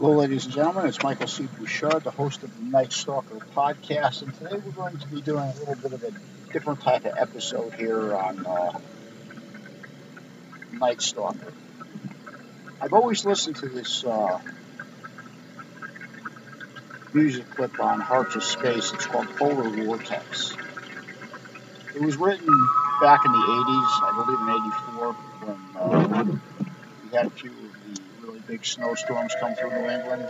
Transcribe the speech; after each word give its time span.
Hello, 0.00 0.12
ladies 0.12 0.44
and 0.44 0.54
gentlemen. 0.54 0.86
It's 0.86 1.02
Michael 1.02 1.26
C. 1.26 1.48
Bouchard, 1.58 2.04
the 2.04 2.12
host 2.12 2.44
of 2.44 2.56
the 2.56 2.62
Night 2.62 2.92
Stalker 2.92 3.34
podcast, 3.56 4.22
and 4.22 4.32
today 4.32 4.62
we're 4.64 4.70
going 4.70 4.96
to 4.96 5.08
be 5.08 5.20
doing 5.20 5.42
a 5.42 5.54
little 5.58 5.74
bit 5.74 5.92
of 5.92 6.04
a 6.04 6.52
different 6.52 6.82
type 6.82 7.04
of 7.04 7.14
episode 7.18 7.74
here 7.74 8.14
on 8.14 8.46
uh, 8.46 8.78
Night 10.70 11.02
Stalker. 11.02 11.52
I've 12.80 12.92
always 12.92 13.24
listened 13.24 13.56
to 13.56 13.68
this 13.68 14.04
uh, 14.04 14.38
music 17.12 17.50
clip 17.50 17.80
on 17.80 17.98
Hearts 17.98 18.36
of 18.36 18.44
Space. 18.44 18.92
It's 18.92 19.06
called 19.06 19.26
Polar 19.30 19.68
Vortex. 19.68 20.54
It 21.96 22.02
was 22.02 22.16
written 22.16 22.68
back 23.00 23.24
in 23.26 23.32
the 23.32 23.38
80s, 23.38 23.88
I 24.04 24.22
believe 24.24 24.40
in 24.42 24.48
84, 24.94 25.12
when 25.42 25.76
uh, 25.76 26.38
we 27.02 27.16
had 27.16 27.26
a 27.26 27.30
few 27.30 27.67
big 28.48 28.64
snowstorms 28.64 29.34
come 29.38 29.54
through 29.54 29.70
New 29.70 29.88
England. 29.90 30.26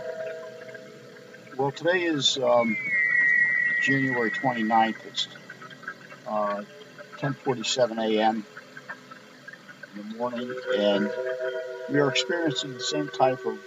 Well, 1.57 1.71
today 1.71 2.03
is 2.03 2.37
um, 2.37 2.75
January 3.81 4.29
29th. 4.29 5.05
It's 5.05 5.27
uh, 6.27 6.63
10:47 7.19 7.97
a.m. 7.97 8.45
in 9.95 10.09
the 10.09 10.17
morning, 10.17 10.53
and 10.77 11.09
we 11.89 11.99
are 11.99 12.09
experiencing 12.09 12.73
the 12.73 12.81
same 12.81 13.07
type 13.07 13.45
of 13.45 13.57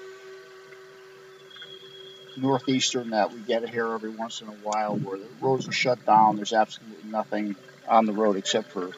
northeastern 2.37 3.11
that 3.11 3.33
we 3.33 3.41
get 3.41 3.69
here 3.69 3.93
every 3.93 4.11
once 4.11 4.43
in 4.43 4.49
a 4.49 4.53
while, 4.53 4.97
where 4.97 5.19
the 5.19 5.29
roads 5.41 5.67
are 5.67 5.73
shut 5.73 6.05
down. 6.05 6.37
There's 6.37 6.53
absolutely 6.53 7.11
nothing 7.11 7.57
on 7.89 8.05
the 8.05 8.13
road 8.13 8.37
except 8.37 8.71
for 8.71 8.91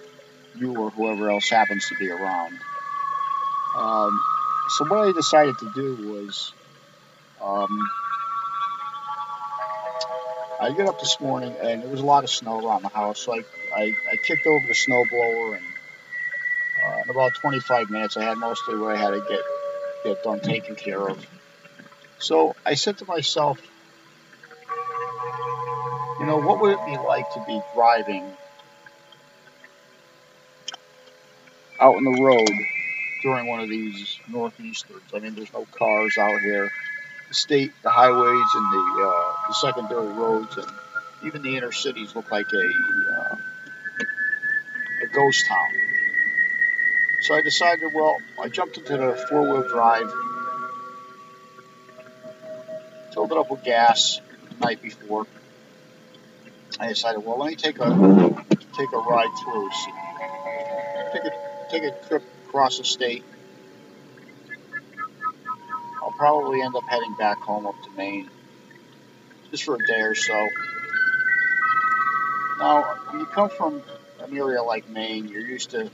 you 0.58 0.76
or 0.76 0.90
whoever 0.90 1.30
else 1.30 1.48
happens 1.48 1.88
to 1.88 1.96
be 1.96 2.10
around. 2.10 2.58
Um, 3.76 4.20
so 4.68 4.84
what 4.86 5.08
I 5.08 5.12
decided 5.12 5.58
to 5.58 5.70
do 5.74 6.10
was, 6.10 6.52
um, 7.42 7.90
I 10.60 10.72
get 10.72 10.86
up 10.88 10.98
this 10.98 11.20
morning 11.20 11.54
and 11.60 11.82
there 11.82 11.90
was 11.90 12.00
a 12.00 12.04
lot 12.04 12.24
of 12.24 12.30
snow 12.30 12.66
around 12.66 12.82
the 12.82 12.88
house, 12.88 13.20
so 13.20 13.34
I, 13.34 13.44
I, 13.74 13.82
I 14.12 14.16
kicked 14.16 14.46
over 14.46 14.66
the 14.66 14.74
snow 14.74 15.04
blower 15.10 15.54
and 15.54 15.64
uh, 16.86 17.02
in 17.04 17.10
about 17.10 17.32
25 17.40 17.90
minutes 17.90 18.16
I 18.16 18.24
had 18.24 18.38
mostly 18.38 18.76
what 18.76 18.94
I 18.94 18.98
had 18.98 19.10
to 19.10 19.20
get 19.28 19.40
get 20.04 20.22
done 20.22 20.40
taken 20.40 20.74
care 20.74 21.08
of. 21.08 21.26
So 22.18 22.54
I 22.64 22.74
said 22.74 22.98
to 22.98 23.06
myself, 23.06 23.58
you 26.20 26.26
know, 26.26 26.38
what 26.38 26.60
would 26.60 26.72
it 26.72 26.86
be 26.86 26.96
like 26.96 27.30
to 27.34 27.44
be 27.46 27.60
driving 27.74 28.24
out 31.80 31.96
on 31.96 32.04
the 32.04 32.22
road 32.22 32.73
during 33.24 33.48
one 33.48 33.58
of 33.58 33.70
these 33.70 34.20
northeasters. 34.28 35.00
I 35.14 35.18
mean, 35.18 35.34
there's 35.34 35.52
no 35.52 35.66
cars 35.72 36.18
out 36.18 36.40
here. 36.42 36.70
The 37.28 37.34
state, 37.34 37.72
the 37.82 37.88
highways, 37.88 38.48
and 38.54 38.72
the, 38.72 39.02
uh, 39.02 39.48
the 39.48 39.54
secondary 39.54 40.12
roads, 40.12 40.56
and 40.58 40.70
even 41.24 41.40
the 41.40 41.56
inner 41.56 41.72
cities 41.72 42.14
look 42.14 42.30
like 42.30 42.46
a 42.52 42.66
uh, 43.12 43.36
a 45.02 45.06
ghost 45.06 45.46
town. 45.48 45.68
So 47.22 47.34
I 47.34 47.40
decided, 47.40 47.94
well, 47.94 48.18
I 48.38 48.50
jumped 48.50 48.76
into 48.76 48.92
the 48.98 49.26
four 49.30 49.42
wheel 49.42 49.66
drive, 49.68 50.12
filled 53.14 53.32
it 53.32 53.38
up 53.38 53.50
with 53.50 53.64
gas 53.64 54.20
the 54.50 54.66
night 54.66 54.82
before. 54.82 55.26
I 56.78 56.88
decided, 56.88 57.24
well, 57.24 57.38
let 57.38 57.48
me 57.48 57.56
take 57.56 57.78
a 57.78 57.88
take 58.76 58.92
a 58.92 58.98
ride 58.98 59.34
through, 59.42 59.70
take 61.14 61.24
a 61.24 61.70
take 61.70 61.82
a 61.84 62.06
trip 62.06 62.22
across 62.54 62.78
the 62.78 62.84
state. 62.84 63.24
I'll 66.00 66.12
probably 66.16 66.62
end 66.62 66.76
up 66.76 66.84
heading 66.88 67.16
back 67.18 67.38
home 67.38 67.66
up 67.66 67.74
to 67.82 67.90
Maine 67.96 68.30
just 69.50 69.64
for 69.64 69.74
a 69.74 69.86
day 69.88 70.00
or 70.02 70.14
so. 70.14 70.48
Now, 72.60 72.82
when 73.10 73.18
you 73.18 73.26
come 73.26 73.50
from 73.50 73.82
an 74.20 74.36
area 74.36 74.62
like 74.62 74.88
Maine, 74.88 75.26
you're 75.26 75.40
used 75.40 75.70
to 75.70 75.90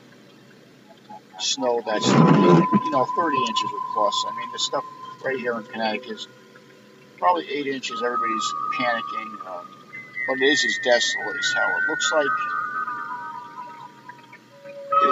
snow 1.38 1.80
that's 1.86 2.04
30, 2.04 2.20
you 2.20 2.90
know, 2.90 3.06
30 3.16 3.36
inches 3.38 3.70
or 3.72 3.80
plus. 3.94 4.24
I 4.28 4.36
mean, 4.36 4.52
the 4.52 4.58
stuff 4.58 4.84
right 5.24 5.38
here 5.38 5.54
in 5.54 5.64
Connecticut 5.64 6.10
is 6.10 6.28
probably 7.16 7.50
8 7.50 7.68
inches. 7.68 8.02
Everybody's 8.02 8.52
panicking. 8.78 9.46
Um, 9.46 9.66
but 10.28 10.36
it 10.42 10.44
is 10.44 10.62
as 10.62 10.78
desolate 10.84 11.38
as 11.38 11.52
hell. 11.56 11.70
It 11.70 11.88
looks 11.88 12.12
like 12.12 12.59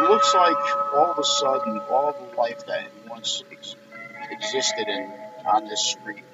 looks 0.09 0.35
like 0.35 0.57
all 0.95 1.13
of 1.13 1.19
a 1.19 1.25
sudden 1.25 1.81
all 1.91 2.13
the 2.13 2.37
life 2.37 2.67
that 2.67 2.89
once 3.09 3.43
ex- 3.53 3.77
existed 4.31 4.89
in 4.89 5.13
on 5.47 5.65
this 5.67 5.83
street, 5.83 6.25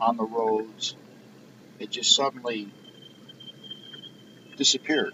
on 0.00 0.16
the 0.16 0.24
roads, 0.24 0.96
it 1.78 1.90
just 1.90 2.14
suddenly 2.14 2.68
disappeared. 4.56 5.12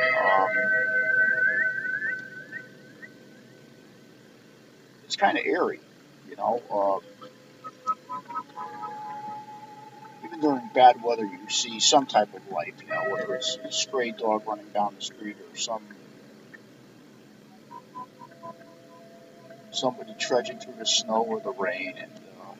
Um, 0.00 0.48
it's 5.04 5.16
kind 5.16 5.38
of 5.38 5.44
eerie, 5.44 5.80
you 6.28 6.36
know. 6.36 6.62
Uh, 6.70 7.13
during 10.44 10.68
bad 10.74 11.02
weather, 11.02 11.24
you 11.24 11.48
see 11.48 11.80
some 11.80 12.04
type 12.04 12.34
of 12.34 12.46
life, 12.52 12.74
you 12.82 12.88
know, 12.88 13.10
whether 13.10 13.34
it's 13.34 13.56
a 13.64 13.72
stray 13.72 14.10
dog 14.10 14.46
running 14.46 14.68
down 14.74 14.94
the 14.94 15.02
street 15.02 15.36
or 15.40 15.56
some 15.56 15.82
somebody 19.72 20.14
trudging 20.18 20.58
through 20.58 20.74
the 20.78 20.84
snow 20.84 21.22
or 21.22 21.40
the 21.40 21.50
rain. 21.50 21.94
And 21.96 22.12
uh, 22.12 22.54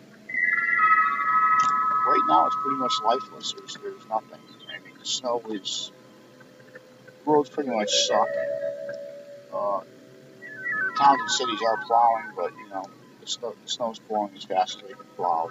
right 2.06 2.22
now, 2.26 2.46
it's 2.46 2.56
pretty 2.62 2.78
much 2.78 2.92
lifeless. 3.04 3.52
There's, 3.52 3.74
there's 3.74 4.08
nothing. 4.08 4.40
I 4.70 4.82
mean, 4.82 4.94
the 4.98 5.04
snow 5.04 5.42
is 5.50 5.92
roads 7.26 7.50
pretty 7.50 7.68
much 7.68 7.90
suck. 8.06 8.28
Uh, 9.52 9.80
towns 10.96 11.20
and 11.20 11.30
cities 11.30 11.60
are 11.68 11.84
plowing, 11.86 12.30
but 12.34 12.50
you 12.56 12.68
know, 12.70 12.86
the 13.20 13.26
snow 13.26 13.54
the 13.62 13.70
snow's 13.70 13.98
blowing 13.98 14.30
as 14.34 14.44
fast 14.44 14.76
as 14.78 14.88
they 14.88 14.94
can 14.94 15.04
plow. 15.16 15.50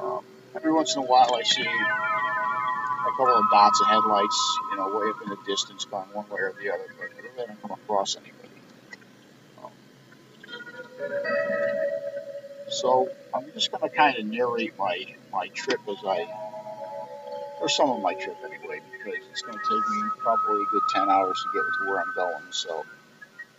Um, 0.00 0.24
every 0.58 0.72
once 0.72 0.96
in 0.96 1.02
a 1.02 1.06
while 1.06 1.36
I 1.36 1.42
see 1.44 1.62
a 1.62 3.10
couple 3.16 3.32
of 3.32 3.44
dots 3.48 3.80
of 3.80 3.86
headlights, 3.86 4.58
you 4.72 4.76
know, 4.76 4.88
way 4.88 5.08
up 5.08 5.22
in 5.22 5.28
the 5.30 5.36
distance 5.46 5.84
going 5.84 6.08
one 6.12 6.28
way 6.30 6.40
or 6.40 6.52
the 6.60 6.74
other, 6.74 6.84
but 6.98 7.10
I 7.14 7.40
haven't 7.40 7.62
come 7.62 7.70
across 7.70 8.16
anybody. 8.16 8.48
Um, 9.62 9.70
so 12.70 13.08
I'm 13.32 13.52
just 13.52 13.70
going 13.70 13.88
to 13.88 13.96
kind 13.96 14.18
of 14.18 14.26
narrate 14.26 14.76
my, 14.76 15.14
my 15.32 15.46
trip 15.54 15.78
as 15.88 15.98
I, 16.04 16.26
or 17.60 17.68
some 17.68 17.90
of 17.90 18.02
my 18.02 18.14
trip 18.14 18.36
anyway, 18.44 18.80
because 18.90 19.20
it's 19.30 19.42
going 19.42 19.56
to 19.56 19.62
take 19.62 19.88
me 19.90 20.02
probably 20.18 20.60
a 20.60 20.66
good 20.72 20.82
10 20.92 21.08
hours 21.08 21.40
to 21.40 21.56
get 21.56 21.62
to 21.78 21.88
where 21.88 22.00
I'm 22.00 22.12
going. 22.16 22.50
So, 22.50 22.84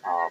um, 0.05 0.29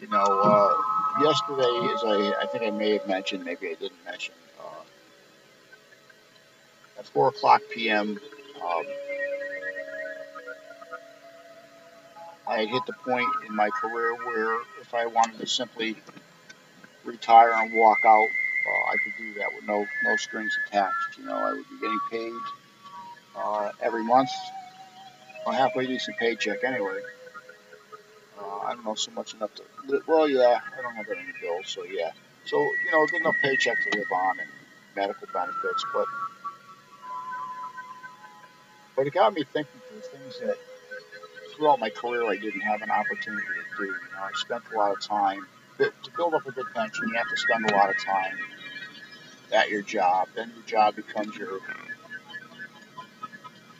you 0.00 0.08
know, 0.08 0.40
uh, 0.42 0.93
yesterday, 1.20 1.92
as 1.94 2.04
I, 2.04 2.34
I 2.42 2.46
think 2.46 2.64
I 2.64 2.70
may 2.70 2.92
have 2.92 3.06
mentioned, 3.06 3.44
maybe 3.44 3.68
I 3.68 3.74
didn't 3.74 4.04
mention, 4.04 4.34
uh, 4.60 4.82
at 6.98 7.06
4 7.06 7.28
o'clock 7.28 7.62
p.m., 7.72 8.18
um, 8.62 8.84
I 12.46 12.58
had 12.58 12.68
hit 12.68 12.82
the 12.86 12.92
point 12.92 13.28
in 13.48 13.56
my 13.56 13.70
career 13.70 14.14
where 14.14 14.60
if 14.80 14.92
I 14.92 15.06
wanted 15.06 15.38
to 15.40 15.46
simply 15.46 15.96
retire 17.04 17.52
and 17.52 17.72
walk 17.74 18.04
out, 18.04 18.26
uh, 18.66 18.90
I 18.92 18.96
could 19.02 19.12
do 19.18 19.34
that 19.40 19.48
with 19.54 19.66
no 19.66 19.86
no 20.04 20.16
strings 20.16 20.56
attached. 20.66 21.18
You 21.18 21.24
know, 21.24 21.36
I 21.36 21.52
would 21.52 21.64
be 21.68 21.80
getting 21.80 22.00
paid 22.10 22.32
uh, 23.36 23.72
every 23.82 24.04
month, 24.04 24.30
a 25.46 25.54
halfway 25.54 25.86
decent 25.86 26.16
paycheck 26.18 26.64
anyway. 26.64 27.00
Uh, 28.38 28.58
I 28.66 28.74
don't 28.74 28.84
know 28.84 28.94
so 28.94 29.10
much 29.12 29.34
enough 29.34 29.50
to. 29.54 30.00
Well, 30.06 30.28
yeah, 30.28 30.60
I 30.78 30.82
don't 30.82 30.94
have 30.96 31.06
any 31.08 31.32
bills, 31.40 31.66
so 31.66 31.84
yeah. 31.84 32.10
So 32.44 32.58
you 32.58 32.92
know, 32.92 33.06
good 33.06 33.20
enough 33.20 33.36
paycheck 33.42 33.76
to 33.82 33.98
live 33.98 34.06
on 34.12 34.40
and 34.40 34.50
medical 34.96 35.26
benefits, 35.32 35.84
but 35.92 36.06
but 38.96 39.06
it 39.06 39.12
got 39.12 39.34
me 39.34 39.44
thinking 39.52 39.80
through 39.88 40.00
things 40.00 40.40
that 40.40 40.56
throughout 41.56 41.80
my 41.80 41.90
career 41.90 42.24
I 42.24 42.36
didn't 42.36 42.60
have 42.60 42.82
an 42.82 42.90
opportunity 42.90 43.46
to 43.46 43.84
do. 43.84 43.84
You 43.84 43.92
know, 43.92 44.22
I 44.22 44.30
spent 44.34 44.62
a 44.72 44.76
lot 44.76 44.92
of 44.92 45.00
time 45.00 45.46
to 45.78 45.92
build 46.16 46.34
up 46.34 46.46
a 46.46 46.52
good 46.52 46.66
pension. 46.74 47.08
You 47.08 47.14
have 47.16 47.28
to 47.28 47.36
spend 47.36 47.70
a 47.70 47.74
lot 47.74 47.90
of 47.90 47.96
time 48.04 48.38
at 49.52 49.68
your 49.68 49.82
job. 49.82 50.28
Then 50.34 50.52
your 50.54 50.64
job 50.64 50.96
becomes 50.96 51.36
your 51.36 51.60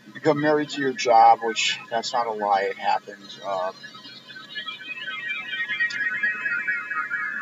you 0.07 0.13
become 0.13 0.41
married 0.41 0.71
to 0.71 0.81
your 0.81 0.93
job, 0.93 1.41
which 1.43 1.79
that's 1.91 2.13
not 2.13 2.27
a 2.27 2.33
lie. 2.33 2.69
It 2.71 2.79
happens. 2.79 3.39
Uh, 3.45 3.73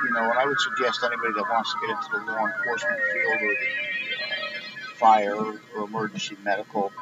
you 0.05 0.11
know, 0.13 0.31
and 0.31 0.39
I 0.39 0.45
would 0.47 0.61
suggest 0.61 1.03
anybody 1.05 1.33
that 1.35 1.47
wants 1.49 1.73
to 1.73 1.79
get 1.87 1.91
into 1.97 2.27
the 2.27 2.33
law 2.33 2.47
enforcement 2.47 3.01
field 3.13 3.43
or 3.43 3.55
the 3.55 3.71
uh, 4.19 4.95
fire 4.97 5.37
or 5.77 5.85
emergency 5.85 6.37
medical 6.43 6.93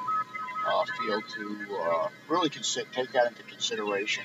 uh, 0.67 0.85
field 0.99 1.25
to 1.37 1.77
uh, 1.77 2.09
really 2.29 2.51
consider, 2.51 2.87
take 2.93 3.13
that 3.13 3.27
into 3.29 3.43
consideration. 3.45 4.25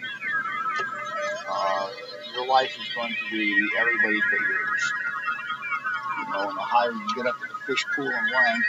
Uh, 1.47 1.89
your 2.33 2.47
life 2.47 2.75
is 2.79 2.93
going 2.95 3.13
to 3.13 3.31
be 3.31 3.67
everybody's 3.79 4.23
but 4.31 4.39
yours. 4.39 4.93
You 6.17 6.33
know, 6.33 6.49
and 6.49 6.57
the 6.57 6.61
higher 6.61 6.91
you 6.91 7.15
get 7.15 7.27
up 7.27 7.35
to 7.39 7.47
the 7.47 7.59
fish 7.67 7.85
pool 7.95 8.07
and 8.07 8.31
length, 8.31 8.65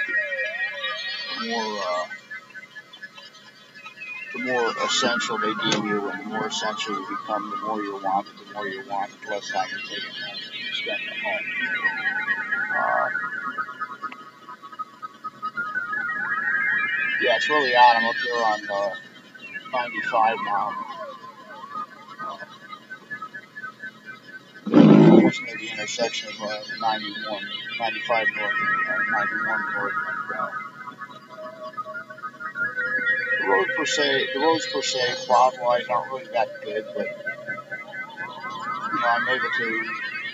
the 1.40 1.48
more 1.50 1.82
uh, 1.82 2.06
the 4.36 4.44
more 4.44 4.72
essential 4.84 5.38
they 5.38 5.54
deem 5.70 5.86
you, 5.86 6.08
and 6.10 6.20
the 6.20 6.24
more 6.24 6.46
essential 6.46 6.94
you 6.94 7.06
become, 7.08 7.50
the 7.50 7.56
more 7.66 7.82
you 7.82 7.94
want 8.02 8.26
the 8.26 8.52
more 8.52 8.66
you 8.68 8.82
want 8.88 9.10
it, 9.10 9.16
the 9.22 9.30
less 9.30 9.50
time 9.50 9.66
you 9.72 9.78
take 9.88 10.04
home, 10.04 10.38
spend 10.72 11.00
at 11.08 11.16
home. 11.16 11.44
Uh, 12.76 13.08
yeah, 17.22 17.36
it's 17.36 17.48
really 17.48 17.74
odd. 17.74 17.96
I'm 17.96 18.04
up 18.04 18.14
here 18.16 18.34
on 18.44 18.70
uh, 18.70 18.94
95 19.72 20.36
now. 20.44 20.72
Almost 25.12 25.42
near 25.42 25.56
the 25.56 25.68
intersection 25.70 26.28
of 26.28 26.42
uh, 26.42 26.60
91, 26.80 27.42
95 27.78 28.26
north, 28.36 28.52
uh, 28.88 28.98
91 29.10 29.72
north, 29.72 29.92
and 30.08 30.40
uh, 30.40 30.75
road 33.46 33.66
per 33.76 33.86
se, 33.86 34.28
the 34.34 34.40
roads 34.40 34.66
per 34.72 34.82
se, 34.82 34.98
plot 35.26 35.54
wise, 35.60 35.86
aren't 35.88 36.12
really 36.12 36.26
that 36.32 36.48
good, 36.62 36.84
but 36.94 37.06
you 37.06 39.00
know, 39.00 39.08
I'm 39.08 39.28
able 39.28 39.50
to 39.58 39.86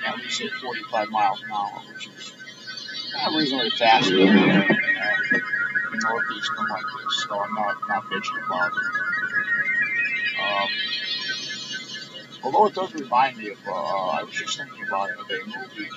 at 0.07 0.17
least 0.19 0.41
hit 0.41 0.53
45 0.53 1.11
miles 1.11 1.43
an 1.43 1.51
hour, 1.53 1.83
which 1.93 2.07
is 2.09 2.33
uh, 3.17 3.31
reasonably 3.37 3.71
fast 3.71 4.11
in, 4.11 4.29
uh, 4.29 4.67
the 5.93 5.99
northeast 6.03 6.51
like 6.71 6.83
this, 7.05 7.25
so 7.29 7.41
I'm 7.41 7.55
not 7.55 7.77
not 7.89 8.05
bitching 8.05 8.47
about 8.47 8.73
it. 8.73 8.79
Um, 10.43 10.69
although 12.45 12.67
it 12.67 12.75
does 12.75 12.95
remind 12.95 13.37
me 13.37 13.51
of, 13.51 13.59
uh, 13.67 13.73
I 13.73 14.23
was 14.23 14.35
just 14.35 14.59
thinking 14.59 14.87
about 14.87 15.11
it, 15.11 15.19
of 15.19 15.31
a 15.31 15.39
movie 15.47 15.91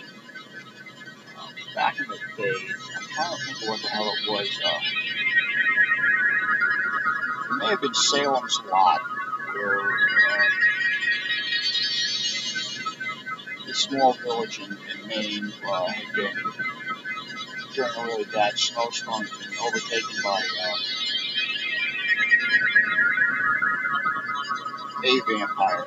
um, 1.40 1.54
back 1.74 2.00
in 2.00 2.08
the 2.08 2.18
day. 2.38 2.54
I'm 2.98 3.08
trying 3.08 3.38
to 3.38 3.46
think 3.46 3.62
of 3.62 3.68
what 3.70 3.82
the 3.82 3.88
hell 3.88 4.14
it 4.14 4.30
was. 4.32 4.60
Uh, 4.64 4.80
it 7.50 7.58
may 7.58 7.68
have 7.68 7.82
been 7.82 7.94
Salem's 7.94 8.60
Lot, 8.72 9.02
where 9.54 9.82
uh, 9.82 10.46
this 13.68 13.80
small 13.80 14.14
village 14.14 14.60
in, 14.60 14.72
in 14.72 15.08
Maine 15.08 15.54
uh, 15.66 15.86
had 15.86 16.16
been, 16.16 16.34
during 17.74 17.92
a 17.98 18.04
really 18.06 18.26
bad 18.26 18.58
snowstorm, 18.58 19.24
been 19.24 19.58
overtaken 19.62 20.16
by 20.24 20.42
uh, 20.64 20.76
a 25.06 25.22
vampire. 25.28 25.86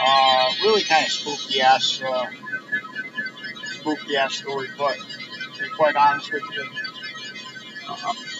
Uh, 0.00 0.52
really 0.62 0.82
kind 0.82 1.06
of 1.06 1.12
spooky 1.12 1.60
ass, 1.60 2.02
uh, 2.02 2.26
spooky 3.64 4.16
ass 4.16 4.34
story, 4.34 4.68
but 4.76 4.96
to 5.56 5.62
be 5.62 5.68
quite 5.70 5.96
honest 5.96 6.32
with 6.32 6.42
you, 6.54 6.87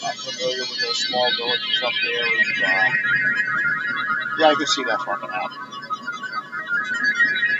I'm, 0.04 0.16
familiar 0.16 0.60
with 0.60 0.80
those 0.80 0.98
small 1.06 1.28
villages 1.36 1.82
up 1.84 1.92
there, 2.02 2.26
and 2.26 2.64
uh, 2.64 2.90
yeah, 4.38 4.50
I 4.50 4.54
can 4.56 4.66
see 4.66 4.84
that 4.84 5.00
fucking 5.00 5.28
happen. 5.28 5.58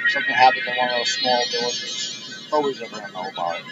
Something 0.08 0.35
happened 0.35 0.67
in 0.67 0.76
one 0.76 0.88
of 0.90 0.96
those 0.99 1.11
small 1.11 1.43
villages, 1.50 2.49
nobody's 2.52 2.82
ever 2.82 3.00
gonna 3.00 3.12
know 3.12 3.29
about 3.29 3.61
it. 3.61 3.64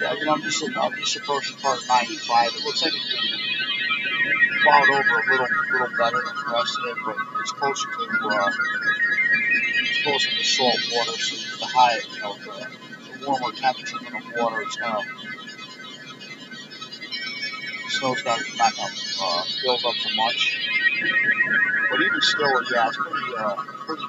Yeah, 0.00 0.12
you 0.14 0.24
know, 0.24 0.32
I'm 0.32 0.42
just 0.42 0.62
I'm 0.64 0.94
just 0.96 1.16
approaching 1.16 1.56
part 1.58 1.80
95. 1.86 2.48
It 2.48 2.64
looks 2.64 2.82
like 2.82 2.92
it's 2.94 3.14
been 3.14 3.44
plowed 4.62 4.90
over 4.90 5.20
a 5.20 5.30
little 5.30 5.46
little 5.72 5.96
better 5.96 6.20
than 6.24 6.34
the 6.34 6.52
rest 6.52 6.78
of 6.78 6.84
it, 6.86 6.96
but 7.04 7.16
it's 7.40 7.52
closer 7.52 7.88
to 7.88 8.28
uh, 8.28 8.50
it's 9.82 10.02
closer 10.02 10.30
to 10.30 10.44
salt 10.44 10.80
water, 10.92 11.18
so 11.18 11.36
the 11.60 11.66
high, 11.66 11.98
you 12.12 12.20
know, 12.20 12.34
the 12.34 12.50
warmer 13.26 13.52
temperature 13.52 13.98
in 13.98 14.12
the 14.12 14.42
water 14.42 14.64
the 14.64 15.04
snow's 18.04 18.24
not 18.24 18.40
not 18.58 18.76
gonna 18.76 18.92
uh, 19.22 19.44
build 19.62 19.84
up 19.84 19.94
too 19.94 20.16
much. 20.16 20.60
But 21.90 22.00
even 22.00 22.20
still, 22.20 22.62
yeah, 22.72 22.88
it's 22.88 22.96
pretty 22.96 23.34
uh, 23.38 23.54
pretty, 23.86 24.02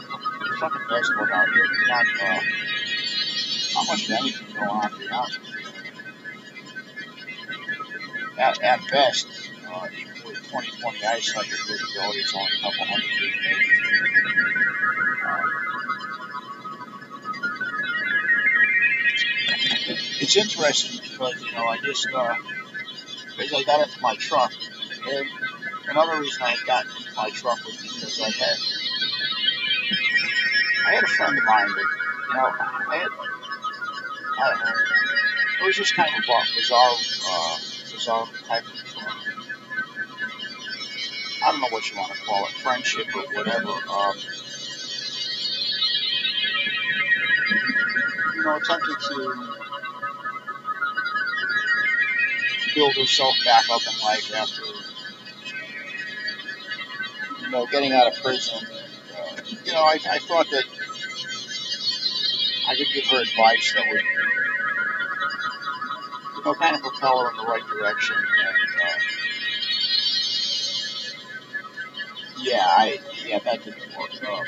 fucking 0.59 0.81
miserable 0.89 1.33
out 1.33 1.47
here. 1.49 1.67
There's 1.69 1.87
not 1.87 2.05
uh, 2.23 2.41
not 3.75 3.87
much 3.87 4.05
of 4.05 4.11
anything 4.11 4.47
going 4.53 4.69
on, 4.69 4.89
to 4.91 4.97
be. 4.97 5.07
At, 8.37 8.61
at 8.61 8.79
best, 8.91 9.27
uh, 9.71 9.87
even 9.93 10.13
with 10.25 10.43
2020 10.43 11.05
eyesight, 11.05 11.47
your 11.47 11.57
visibility 11.67 12.19
is 12.19 12.33
only 12.35 12.51
a 12.51 12.61
couple 12.61 12.85
hundred 12.85 13.11
feet 13.11 13.35
maybe. 13.43 13.65
It's 20.25 20.35
interesting 20.37 20.99
because, 21.03 21.39
you 21.39 21.51
know, 21.51 21.65
I 21.67 21.77
just, 21.83 22.07
uh, 22.11 22.35
as 23.39 23.53
I 23.53 23.61
got 23.61 23.87
into 23.87 24.01
my 24.01 24.15
truck, 24.15 24.51
and 25.07 25.27
another 25.87 26.19
reason 26.19 26.41
I 26.41 26.57
got 26.65 26.83
into 26.83 27.13
my 27.15 27.29
truck 27.29 27.63
was 27.63 27.77
because 27.77 28.19
I 28.19 28.31
had, 28.31 28.57
I 30.87 30.95
had 30.95 31.03
a 31.03 31.07
friend 31.07 31.37
of 31.37 31.43
mine 31.43 31.67
that, 31.67 31.89
you 32.27 32.37
know, 32.37 32.51
I 32.89 32.97
had, 32.97 33.11
I 34.41 34.49
don't 34.49 34.65
know, 34.65 35.61
it 35.61 35.67
was 35.67 35.75
just 35.75 35.93
kind 35.93 36.09
of 36.09 36.23
a 36.23 36.43
bizarre, 36.55 36.95
uh, 37.29 37.59
bizarre 37.93 38.27
type 38.47 38.63
of, 38.65 38.97
uh, 38.97 39.11
I 41.43 41.51
don't 41.51 41.61
know 41.61 41.67
what 41.69 41.91
you 41.91 41.97
want 41.97 42.11
to 42.11 42.19
call 42.25 42.45
it, 42.45 42.51
friendship 42.63 43.15
or 43.15 43.21
whatever. 43.31 43.69
Um, 43.69 44.17
you 48.33 48.43
know, 48.43 48.55
attempted 48.55 48.95
to 49.07 49.64
build 52.75 52.93
herself 52.95 53.33
back 53.45 53.69
up 53.71 53.81
in 53.81 53.99
life 54.03 54.33
after, 54.35 54.61
you 57.41 57.49
know, 57.49 57.65
getting 57.67 57.93
out 57.93 58.07
of 58.07 58.21
prison. 58.21 58.59
Uh, 58.63 59.41
you 59.63 59.71
know, 59.71 59.79
I, 59.79 59.97
I 60.11 60.19
thought 60.19 60.49
that 60.51 60.65
I 62.67 62.75
could 62.75 62.87
give 62.93 63.05
her 63.05 63.21
advice 63.21 63.73
that 63.75 63.85
would, 63.89 64.01
you 66.35 66.43
know, 66.43 66.53
kind 66.55 66.75
of 66.75 66.81
propel 66.81 67.23
her 67.23 67.31
in 67.31 67.37
the 67.37 67.43
right 67.43 67.63
direction. 67.65 68.17
And, 68.17 68.81
uh, 68.81 68.99
yeah, 72.41 72.65
I, 72.67 72.99
yeah, 73.25 73.39
that 73.39 73.63
didn't 73.63 73.97
work. 73.97 74.11
Uh, 74.21 74.43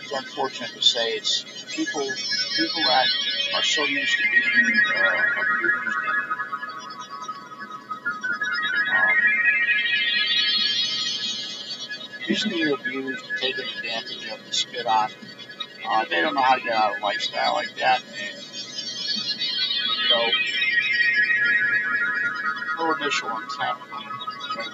it's 0.00 0.12
unfortunate 0.12 0.70
to 0.70 0.82
say 0.82 1.14
it's 1.14 1.44
people, 1.74 2.02
people 2.56 2.82
that 2.86 3.06
are 3.56 3.62
so 3.62 3.84
used 3.84 4.16
to 4.16 4.22
being 4.30 4.80
uh, 4.94 5.22
abused 5.40 6.01
to 12.36 12.48
be 12.48 12.70
abused, 12.70 13.24
taken 13.40 13.64
advantage 13.76 14.26
of, 14.30 14.40
and 14.44 14.54
spit 14.54 14.86
on. 14.86 15.10
Uh, 15.88 16.04
they 16.08 16.20
don't 16.20 16.34
know 16.34 16.42
how 16.42 16.56
to 16.56 16.62
get 16.62 16.72
out 16.72 16.94
of 16.94 17.00
a 17.00 17.04
lifestyle 17.04 17.54
like 17.54 17.74
that. 17.76 18.00
And, 18.20 18.38
you 20.02 20.08
know, 20.10 20.30
her 22.78 22.96
initial 22.98 23.28
intent 23.30 23.78
when, 24.56 24.66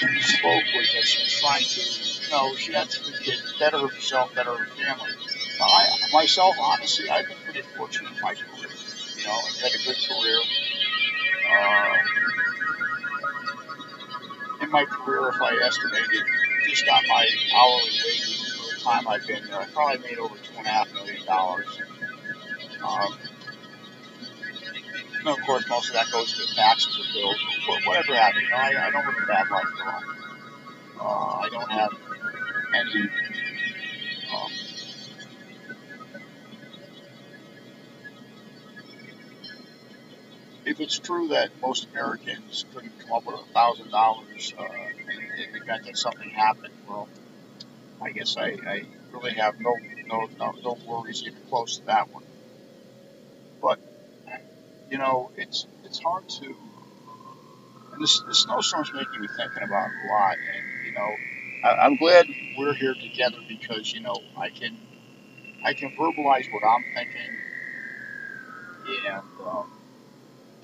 when 0.00 0.14
we 0.14 0.20
spoke 0.22 0.64
was 0.74 0.92
that 0.94 1.04
she 1.04 1.22
was 1.22 1.40
trying 1.40 1.64
to, 1.64 1.80
you 1.80 2.30
know, 2.30 2.56
she 2.56 2.72
had 2.72 2.90
to 2.90 3.24
get 3.24 3.38
better 3.58 3.86
herself, 3.88 4.34
better 4.34 4.56
her 4.56 4.66
family. 4.66 5.10
Now, 5.58 5.66
I, 5.66 5.86
myself, 6.12 6.56
honestly, 6.60 7.08
I've 7.08 7.26
been 7.28 7.36
pretty 7.44 7.62
fortunate 7.76 8.12
in 8.12 8.20
my 8.20 8.34
career. 8.34 8.70
You 9.16 9.24
know, 9.24 9.32
I've 9.32 9.56
had 9.60 9.72
a 9.74 9.78
good 9.84 9.96
career. 10.08 10.40
Uh, 11.50 11.96
my 14.74 14.84
career, 14.86 15.28
if 15.28 15.40
I 15.40 15.54
estimated 15.64 16.24
just 16.68 16.88
on 16.88 17.06
my 17.06 17.28
hourly 17.54 17.92
wages 18.04 18.56
for 18.58 18.74
the 18.74 18.80
time 18.80 19.06
I've 19.06 19.24
been 19.24 19.46
there, 19.46 19.60
I 19.60 19.66
probably 19.66 19.98
made 19.98 20.18
over 20.18 20.34
two 20.34 20.58
and 20.58 20.66
a 20.66 20.68
half 20.68 20.92
million 20.92 21.24
dollars. 21.24 21.80
Um, 22.82 23.14
of 25.26 25.40
course, 25.46 25.64
most 25.68 25.88
of 25.90 25.94
that 25.94 26.10
goes 26.10 26.32
to 26.32 26.54
taxes 26.56 26.92
and 26.96 27.14
bills, 27.14 27.38
but 27.68 27.86
whatever 27.86 28.14
know, 28.14 28.50
I, 28.52 28.88
I 28.88 28.90
don't 28.90 29.06
live 29.06 29.14
a 29.22 29.26
bad 29.28 29.48
life 29.48 29.64
at 29.80 29.86
all. 29.86 30.02
Uh, 31.00 31.38
I 31.38 31.48
don't 31.50 31.70
have 31.70 31.92
any 32.74 33.08
if 40.74 40.80
it's 40.80 40.98
true 40.98 41.28
that 41.28 41.50
most 41.62 41.88
Americans 41.92 42.66
couldn't 42.74 42.98
come 43.00 43.12
up 43.12 43.26
with 43.26 43.36
a 43.36 43.52
thousand 43.54 43.90
dollars 43.92 44.54
uh, 44.58 44.64
in 44.64 45.52
the 45.54 45.60
event 45.62 45.86
that 45.86 45.96
something 45.96 46.30
happened, 46.30 46.74
well, 46.88 47.08
I 48.02 48.10
guess 48.10 48.36
I, 48.36 48.58
I 48.66 48.82
really 49.12 49.34
have 49.34 49.60
no, 49.60 49.74
no 50.06 50.28
no 50.38 50.54
no 50.64 50.78
worries 50.86 51.22
even 51.22 51.40
close 51.48 51.78
to 51.78 51.86
that 51.86 52.12
one. 52.12 52.24
But 53.62 53.78
you 54.90 54.98
know, 54.98 55.30
it's 55.36 55.66
it's 55.84 56.00
hard 56.00 56.28
to 56.40 56.56
And 57.92 58.02
this, 58.02 58.20
the 58.20 58.34
snowstorm's 58.34 58.92
making 58.94 59.20
me 59.20 59.28
thinking 59.36 59.62
about 59.62 59.90
a 59.90 60.08
lot. 60.08 60.36
And, 60.38 60.86
you 60.86 60.92
know, 60.92 61.16
I, 61.64 61.86
I'm 61.86 61.96
glad 61.96 62.26
we're 62.58 62.74
here 62.74 62.94
together 62.94 63.38
because, 63.48 63.92
you 63.92 64.00
know, 64.00 64.16
I 64.36 64.50
can 64.50 64.78
I 65.64 65.74
can 65.74 65.90
verbalize 65.92 66.52
what 66.52 66.64
I'm 66.64 66.84
thinking 66.94 67.38
and 68.86 69.22
um, 69.46 69.70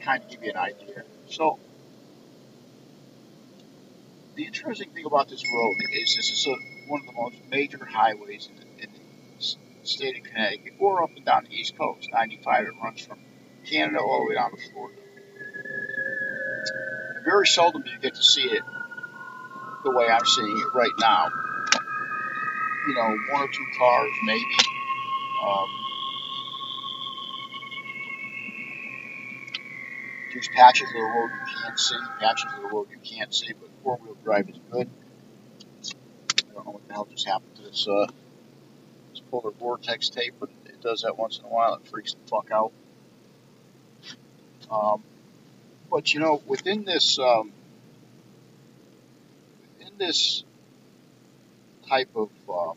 kind 0.01 0.23
of 0.23 0.31
give 0.31 0.43
you 0.43 0.51
an 0.51 0.57
idea. 0.57 1.05
So, 1.29 1.59
the 4.35 4.45
interesting 4.45 4.91
thing 4.91 5.05
about 5.07 5.29
this 5.29 5.45
road 5.55 5.75
is 5.93 6.17
this 6.17 6.31
is 6.31 6.47
a, 6.47 6.91
one 6.91 7.01
of 7.01 7.07
the 7.07 7.13
most 7.13 7.37
major 7.51 7.85
highways 7.85 8.49
in 8.49 8.57
the, 8.57 8.85
in 8.85 8.91
the 8.93 9.87
state 9.87 10.17
of 10.19 10.25
Connecticut 10.25 10.75
or 10.79 11.03
up 11.03 11.11
and 11.17 11.25
down 11.25 11.45
the 11.45 11.55
East 11.55 11.77
Coast. 11.77 12.09
95, 12.13 12.65
it 12.65 12.71
runs 12.83 13.07
from 13.07 13.19
Canada 13.69 14.01
all 14.01 14.25
the 14.25 14.31
way 14.31 14.35
down 14.35 14.51
to 14.51 14.57
Florida. 14.73 15.01
Very 17.25 17.47
seldom 17.47 17.83
do 17.83 17.91
you 17.91 17.99
get 17.99 18.15
to 18.15 18.23
see 18.23 18.45
it 18.45 18.63
the 19.85 19.91
way 19.91 20.09
I'm 20.09 20.25
seeing 20.25 20.59
it 20.59 20.75
right 20.75 20.91
now. 20.99 21.29
You 22.89 22.95
know, 22.95 23.17
one 23.33 23.43
or 23.43 23.49
two 23.49 23.67
cars, 23.79 24.11
maybe. 24.25 24.57
Um, 25.47 25.80
there's 30.33 30.49
patches 30.49 30.89
of 30.89 30.95
the 30.95 31.01
road 31.01 31.31
you 31.31 31.63
can't 31.63 31.79
see, 31.79 31.97
patches 32.21 32.47
of 32.57 32.63
the 32.63 32.69
road 32.69 32.89
you 32.91 32.99
can't 32.99 33.35
see, 33.35 33.53
but 33.53 33.69
four-wheel 33.83 34.17
drive 34.23 34.49
is 34.49 34.59
good. 34.71 34.89
I 36.51 36.55
don't 36.55 36.67
know 36.67 36.73
what 36.73 36.87
the 36.87 36.95
hell 36.95 37.09
just 37.11 37.27
happened 37.27 37.55
to 37.57 37.63
this, 37.63 37.87
uh, 37.89 38.07
this 39.13 39.23
polar 39.31 39.51
vortex 39.51 40.09
tape, 40.09 40.35
but 40.39 40.51
it 40.67 40.81
does 40.81 41.03
that 41.03 41.19
once 41.19 41.39
in 41.39 41.45
a 41.45 41.49
while. 41.49 41.75
It 41.75 41.87
freaks 41.89 42.15
the 42.15 42.29
fuck 42.29 42.51
out. 42.51 42.73
Um, 44.71 45.03
but 45.91 46.15
you 46.15 46.21
know, 46.21 46.41
within 46.47 46.85
this, 46.85 47.19
um, 47.19 47.53
within 49.79 49.95
this 49.99 50.45
type 51.89 52.11
of 52.15 52.31
uh, 52.49 52.73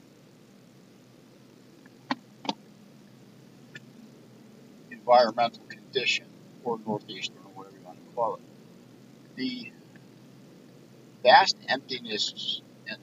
environmental 4.90 5.64
condition, 5.70 6.26
or 6.64 6.80
northeastern, 6.86 7.43
it, 8.18 9.36
the 9.36 9.72
vast 11.24 11.58
emptiness 11.68 12.62
and 12.88 12.98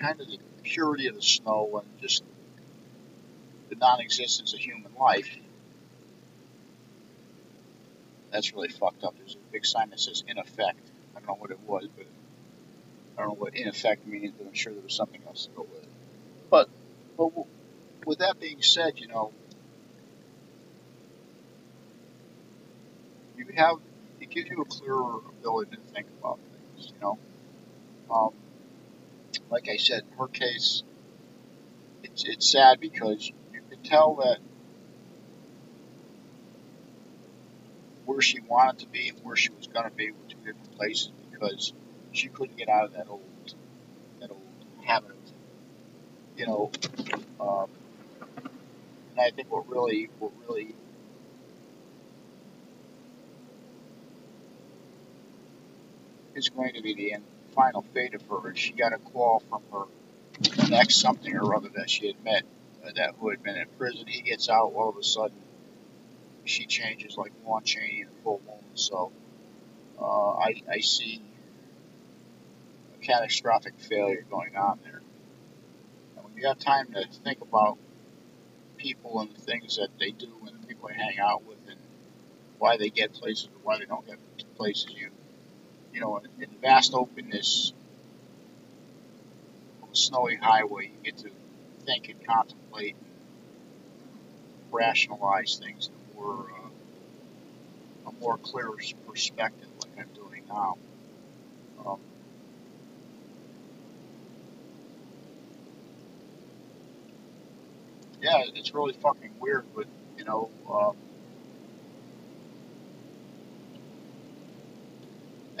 kind 0.00 0.20
of 0.20 0.26
the 0.26 0.38
purity 0.62 1.06
of 1.06 1.14
the 1.14 1.22
snow 1.22 1.82
and 1.82 2.00
just 2.00 2.24
the 3.68 3.76
non-existence 3.76 4.52
of 4.52 4.58
human 4.58 4.92
life 4.98 5.28
that's 8.32 8.54
really 8.54 8.68
fucked 8.68 9.04
up. 9.04 9.14
There's 9.18 9.34
a 9.34 9.52
big 9.52 9.64
sign 9.66 9.90
that 9.90 10.00
says 10.00 10.24
in 10.26 10.38
effect. 10.38 10.80
I 11.14 11.20
don't 11.20 11.28
know 11.28 11.34
what 11.34 11.50
it 11.50 11.60
was, 11.66 11.86
but 11.96 12.06
I 13.16 13.20
don't 13.20 13.28
know 13.28 13.34
what 13.34 13.54
in 13.54 13.68
effect 13.68 14.06
means, 14.06 14.32
but 14.36 14.46
I'm 14.46 14.54
sure 14.54 14.72
there 14.72 14.82
was 14.82 14.94
something 14.94 15.20
else 15.26 15.46
to 15.46 15.50
go 15.52 15.66
with 15.70 15.82
it. 15.82 15.88
But, 16.50 16.68
but 17.16 17.30
with 18.06 18.18
that 18.18 18.40
being 18.40 18.62
said, 18.62 18.98
you 18.98 19.08
know, 19.08 19.32
you 23.48 23.54
have 23.56 23.76
it 24.20 24.30
gives 24.30 24.48
you 24.48 24.60
a 24.62 24.64
clearer 24.64 25.18
ability 25.40 25.76
to 25.76 25.82
think 25.92 26.06
about 26.20 26.38
things. 26.38 26.92
You 26.94 27.00
know, 27.00 27.18
um, 28.10 28.30
like 29.50 29.68
I 29.68 29.76
said, 29.76 30.02
in 30.10 30.18
her 30.18 30.28
case, 30.28 30.82
it's 32.02 32.24
it's 32.24 32.50
sad 32.50 32.80
because 32.80 33.30
you 33.52 33.60
can 33.70 33.82
tell 33.82 34.16
that 34.16 34.38
where 38.04 38.20
she 38.20 38.40
wanted 38.40 38.78
to 38.80 38.86
be 38.88 39.08
and 39.08 39.18
where 39.24 39.36
she 39.36 39.50
was 39.50 39.66
going 39.66 39.88
to 39.88 39.94
be 39.94 40.10
were 40.10 40.28
two 40.28 40.36
different 40.38 40.76
places 40.76 41.12
because 41.30 41.72
she 42.12 42.28
couldn't 42.28 42.56
get 42.56 42.68
out 42.68 42.84
of 42.84 42.92
that 42.92 43.08
old 43.08 43.54
that 44.20 44.30
old 44.30 44.40
habit 44.84 45.16
you 46.36 46.46
know 46.46 46.70
um, 47.40 47.68
and 49.10 49.20
I 49.20 49.30
think 49.30 49.50
what 49.50 49.68
really 49.68 50.08
what 50.18 50.32
really 50.48 50.74
is 56.34 56.48
going 56.48 56.74
to 56.74 56.82
be 56.82 56.94
the 56.94 57.12
end, 57.14 57.24
final 57.54 57.82
fate 57.94 58.14
of 58.14 58.22
her 58.22 58.54
she 58.54 58.72
got 58.72 58.92
a 58.92 58.98
call 58.98 59.42
from 59.48 59.62
her 59.72 59.84
next 60.68 60.96
something 60.96 61.36
or 61.36 61.54
other 61.54 61.68
that 61.76 61.90
she 61.90 62.06
had 62.06 62.24
met 62.24 62.42
uh, 62.84 62.90
that 62.96 63.14
who 63.18 63.30
had 63.30 63.42
been 63.42 63.56
in 63.56 63.66
prison. 63.78 64.06
He 64.06 64.22
gets 64.22 64.48
out 64.48 64.72
all 64.74 64.88
of 64.88 64.96
a 64.96 65.02
sudden 65.02 65.36
she 66.44 66.66
changes 66.66 67.16
like 67.16 67.32
Lon 67.46 67.62
Chaney 67.62 68.00
in 68.02 68.08
full 68.22 68.40
moon. 68.46 68.64
So 68.74 69.12
uh, 70.00 70.30
I, 70.32 70.60
I 70.70 70.80
see 70.80 71.22
a 72.94 73.04
catastrophic 73.04 73.74
failure 73.78 74.24
going 74.28 74.56
on 74.56 74.80
there. 74.82 75.02
And 76.16 76.24
when 76.24 76.36
you 76.36 76.48
have 76.48 76.58
time 76.58 76.92
to 76.94 77.06
think 77.24 77.40
about 77.40 77.78
people 78.76 79.20
and 79.20 79.30
the 79.30 79.40
things 79.40 79.76
that 79.76 79.88
they 79.98 80.10
do 80.10 80.32
and 80.46 80.62
the 80.62 80.66
people 80.66 80.88
they 80.88 80.94
hang 80.94 81.18
out 81.20 81.44
with 81.44 81.58
and 81.68 81.78
why 82.58 82.76
they 82.76 82.90
get 82.90 83.12
places 83.12 83.46
or 83.46 83.60
why 83.62 83.78
they 83.78 83.84
don't 83.84 84.06
get 84.06 84.18
places, 84.56 84.88
you 84.96 85.10
you 85.92 86.00
know, 86.00 86.18
in, 86.18 86.42
in 86.42 86.50
vast 86.60 86.94
openness 86.94 87.72
of 89.82 89.90
a 89.92 89.96
snowy 89.96 90.36
highway, 90.36 90.86
you 90.86 91.04
get 91.04 91.18
to 91.18 91.30
think 91.84 92.08
and 92.08 92.24
contemplate 92.26 92.96
and 92.96 93.10
rationalize 94.72 95.60
things 95.62 95.90
more 96.14 96.46
uh, 96.50 98.08
a 98.08 98.12
more 98.20 98.38
clear 98.38 98.68
perspective, 99.06 99.68
like 99.80 99.92
I'm 99.98 100.12
doing 100.14 100.42
now. 100.48 100.76
Um, 101.84 101.98
yeah, 108.20 108.42
it's 108.54 108.72
really 108.74 108.94
fucking 108.94 109.34
weird, 109.40 109.64
but 109.74 109.86
you 110.16 110.24
know, 110.24 110.50
um, 110.70 110.96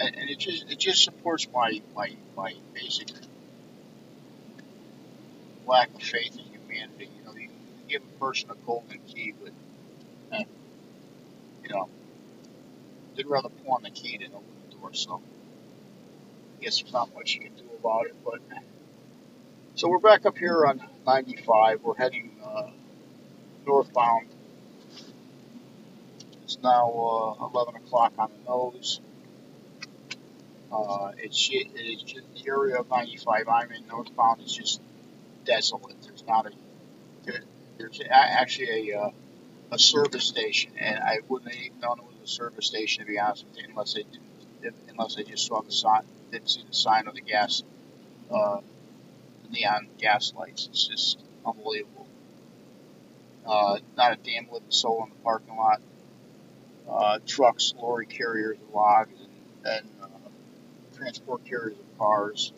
and, 0.02 0.16
and 0.16 0.30
it 0.30 0.38
just 0.38 0.70
it 0.70 0.78
just 0.78 1.04
supports 1.04 1.46
my 1.54 1.80
my 1.94 2.10
my 2.36 2.54
basic 2.74 3.08
lack 5.66 5.94
of 5.94 6.02
faith 6.02 6.36
in 6.36 6.44
humanity. 6.44 7.08
You 7.18 7.24
know, 7.24 7.34
you 7.34 7.48
give 7.88 8.02
a 8.02 8.18
person 8.20 8.50
a 8.50 8.54
golden 8.66 8.98
key, 9.06 9.32
but 9.42 9.52
you 11.62 11.68
know, 11.70 11.88
they'd 13.16 13.26
rather 13.26 13.48
pawn 13.48 13.82
the 13.82 13.90
key 13.90 14.18
than 14.18 14.34
open 14.34 14.46
the 14.68 14.76
door. 14.76 14.92
So 14.92 15.22
I 16.58 16.64
guess 16.64 16.80
there's 16.80 16.92
not 16.92 17.14
much 17.14 17.34
you 17.34 17.40
can 17.40 17.54
do 17.54 17.64
about 17.78 18.06
it. 18.06 18.16
But 18.24 18.40
so 19.76 19.88
we're 19.88 19.98
back 19.98 20.26
up 20.26 20.36
here 20.36 20.66
on 20.66 20.82
95. 21.06 21.82
We're 21.82 21.94
heading 21.94 22.36
uh, 22.44 22.70
northbound. 23.66 24.26
It's 26.42 26.58
now 26.60 27.36
uh, 27.40 27.46
11 27.54 27.76
o'clock 27.76 28.12
on 28.18 28.30
the 28.32 28.50
nose. 28.50 29.00
Uh, 30.72 31.12
it's 31.18 31.50
it 31.52 31.68
is 31.76 32.02
just 32.02 32.26
the 32.34 32.48
area 32.48 32.76
of 32.76 32.88
95 32.88 33.46
I'm 33.48 33.70
in 33.72 33.86
northbound 33.86 34.40
is 34.40 34.54
just 34.54 34.80
desolate. 35.44 36.00
There's 36.02 36.24
not 36.26 36.46
a 36.46 36.50
there, 37.24 37.42
there's 37.78 38.00
actually 38.10 38.90
a 38.90 38.98
uh, 38.98 39.10
a 39.72 39.78
service 39.78 40.24
station, 40.24 40.72
and 40.78 40.98
I 40.98 41.18
wouldn't 41.28 41.52
have 41.52 41.62
even 41.62 41.80
known 41.80 41.98
it 41.98 42.04
was 42.04 42.16
a 42.24 42.26
service 42.26 42.66
station 42.66 43.04
to 43.04 43.10
be 43.10 43.18
honest 43.18 43.44
with 43.46 43.58
you, 43.58 43.66
unless 43.68 43.96
I 43.96 44.02
didn't, 44.62 44.76
unless 44.88 45.16
I 45.18 45.22
just 45.22 45.46
saw 45.46 45.60
the 45.60 45.72
sign, 45.72 46.02
didn't 46.30 46.50
see 46.50 46.62
the 46.66 46.74
sign 46.74 47.06
of 47.06 47.14
the 47.14 47.20
gas, 47.20 47.62
uh, 48.30 48.58
neon 49.50 49.88
gas 49.98 50.32
lights. 50.34 50.68
It's 50.70 50.88
just 50.88 51.22
unbelievable. 51.44 52.06
Uh, 53.44 53.78
not 53.96 54.12
a 54.12 54.16
damn 54.16 54.50
living 54.52 54.70
soul 54.70 55.04
in 55.04 55.10
the 55.10 55.22
parking 55.22 55.56
lot. 55.56 55.80
Uh, 56.88 57.18
trucks, 57.26 57.74
lorry 57.78 58.06
carriers, 58.06 58.58
logs, 58.72 59.18
and, 59.20 59.30
and 59.64 59.88
transport 61.02 61.44
carriers 61.44 61.76
of 61.78 61.98
cars, 61.98 62.52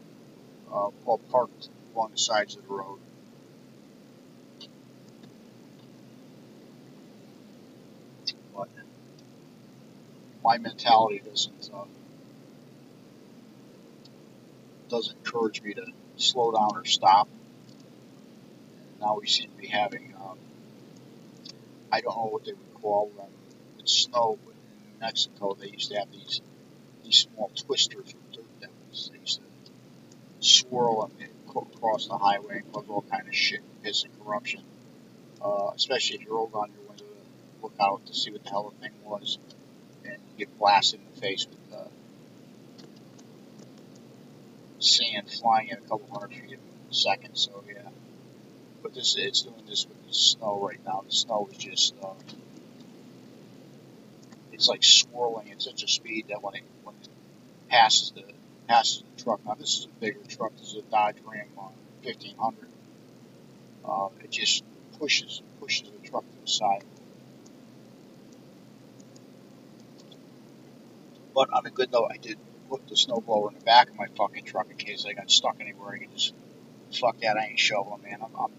uh, 0.70 0.90
all 1.06 1.20
parked 1.30 1.68
along 1.94 2.10
the 2.10 2.18
sides 2.18 2.56
of 2.56 2.66
the 2.66 2.74
road. 2.74 2.98
But 8.54 8.68
my 10.44 10.58
mentality 10.58 11.22
doesn't 11.24 11.70
uh, 11.72 11.84
doesn't 14.90 15.16
encourage 15.24 15.62
me 15.62 15.72
to 15.74 15.86
slow 16.16 16.52
down 16.52 16.70
or 16.74 16.84
stop. 16.84 17.28
Now 19.00 19.18
we 19.18 19.26
seem 19.26 19.50
to 19.50 19.56
be 19.56 19.68
having 19.68 20.14
um, 20.20 20.38
I 21.90 22.02
don't 22.02 22.14
know 22.14 22.28
what 22.30 22.44
they 22.44 22.52
would 22.52 22.82
call 22.82 23.10
them. 23.16 23.26
It's 23.78 24.04
snow, 24.04 24.38
but 24.44 24.52
in 24.52 24.92
New 24.92 25.00
Mexico 25.00 25.56
they 25.58 25.68
used 25.68 25.90
to 25.92 25.98
have 25.98 26.12
these 26.12 26.42
these 27.02 27.26
small 27.32 27.50
twisters 27.54 28.14
They 29.12 29.18
used 29.18 29.40
to 29.40 29.44
swirl 30.40 31.10
and 31.18 31.30
across 31.84 32.08
the 32.08 32.16
highway 32.16 32.58
and 32.58 32.72
cause 32.72 32.84
all 32.88 33.04
kind 33.10 33.28
of 33.28 33.34
shit, 33.34 33.60
piss, 33.82 34.04
and 34.04 34.24
corruption. 34.24 34.62
Uh, 35.42 35.70
especially 35.74 36.16
if 36.16 36.24
you 36.24 36.34
rolled 36.34 36.54
on 36.54 36.70
your 36.72 36.88
window 36.88 37.04
to 37.04 37.62
look 37.62 37.74
out 37.80 38.06
to 38.06 38.14
see 38.14 38.30
what 38.30 38.42
the 38.42 38.50
hell 38.50 38.72
the 38.72 38.80
thing 38.80 38.94
was 39.04 39.38
and 40.04 40.16
get 40.38 40.58
blasted 40.58 41.00
in 41.00 41.14
the 41.14 41.20
face 41.20 41.46
with 41.46 41.78
uh, 41.78 41.84
sand 44.78 45.30
flying 45.30 45.70
at 45.70 45.78
a 45.78 45.82
couple 45.82 46.08
hundred 46.18 46.30
feet 46.30 46.58
a 46.90 46.94
second. 46.94 47.36
So 47.36 47.62
yeah, 47.68 47.88
but 48.82 48.94
this 48.94 49.16
it's 49.18 49.42
doing 49.42 49.64
this 49.68 49.86
with 49.86 50.06
the 50.06 50.14
snow 50.14 50.66
right 50.66 50.80
now. 50.86 51.02
The 51.06 51.12
snow 51.12 51.48
is 51.50 51.58
just 51.58 51.94
uh, 52.02 52.14
it's 54.52 54.68
like 54.68 54.82
swirling 54.82 55.50
at 55.50 55.60
such 55.60 55.82
a 55.82 55.88
speed 55.88 56.26
that 56.28 56.42
when 56.42 56.54
it 56.54 56.64
when 56.84 56.94
it 57.02 57.08
passes 57.68 58.12
the 58.12 58.22
the 58.68 59.22
truck. 59.22 59.44
Now 59.44 59.54
this 59.54 59.78
is 59.78 59.86
a 59.86 60.00
bigger 60.00 60.20
truck. 60.28 60.52
This 60.56 60.68
is 60.68 60.76
a 60.76 60.90
Dodge 60.90 61.16
Ram 61.24 61.48
uh, 61.58 61.68
1500. 62.02 62.68
Uh, 63.84 64.08
it 64.22 64.30
just 64.30 64.64
pushes 64.98 65.42
pushes 65.60 65.90
the 65.90 66.08
truck 66.08 66.24
to 66.24 66.40
the 66.40 66.50
side. 66.50 66.84
But 71.34 71.52
on 71.52 71.66
a 71.66 71.70
good 71.70 71.90
note, 71.92 72.08
I 72.12 72.16
did 72.16 72.38
put 72.70 72.86
the 72.88 72.94
snowblower 72.94 73.52
in 73.52 73.58
the 73.58 73.64
back 73.64 73.90
of 73.90 73.96
my 73.96 74.06
fucking 74.16 74.44
truck 74.44 74.70
in 74.70 74.76
case 74.76 75.04
I 75.08 75.12
got 75.12 75.30
stuck 75.30 75.56
anywhere. 75.60 75.94
I 75.94 75.98
could 75.98 76.12
just 76.12 76.34
fuck 76.92 77.18
that. 77.20 77.36
I 77.36 77.46
ain't 77.46 77.58
shoveling, 77.58 78.02
man. 78.02 78.18
I'm, 78.22 78.34
I'm 78.38 78.52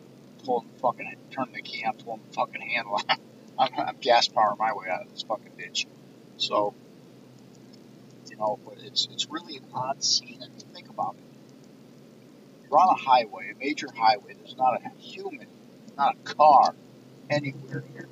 pulling 0.44 0.68
the 0.74 0.80
fucking 0.80 1.16
turning 1.32 1.54
the 1.54 1.62
key. 1.62 1.86
I'm 1.88 1.96
pulling 1.96 2.22
the 2.28 2.34
fucking 2.34 2.62
handle. 2.62 3.02
I'm, 3.60 3.70
I'm 3.78 3.96
gas 4.02 4.28
powering 4.28 4.58
my 4.60 4.74
way 4.74 4.88
out 4.92 5.04
of 5.04 5.12
this 5.12 5.24
fucking 5.24 5.54
ditch. 5.58 5.88
So, 6.38 6.74
you 8.36 8.42
know, 8.42 8.60
but 8.66 8.76
it's 8.84 9.08
it's 9.12 9.30
really 9.30 9.58
an 9.58 9.66
odd 9.74 10.04
scene. 10.04 10.40
I 10.44 10.48
mean, 10.50 10.60
think 10.74 10.90
about 10.90 11.16
it. 11.16 11.24
You're 12.70 12.80
on 12.80 12.90
a 12.90 13.00
highway, 13.00 13.52
a 13.54 13.58
major 13.58 13.88
highway. 13.96 14.36
There's 14.38 14.58
not 14.58 14.82
a 14.82 14.90
human, 15.00 15.48
not 15.98 16.16
a 16.16 16.34
car 16.34 16.76
anywhere 17.30 17.84
here. 17.94 18.10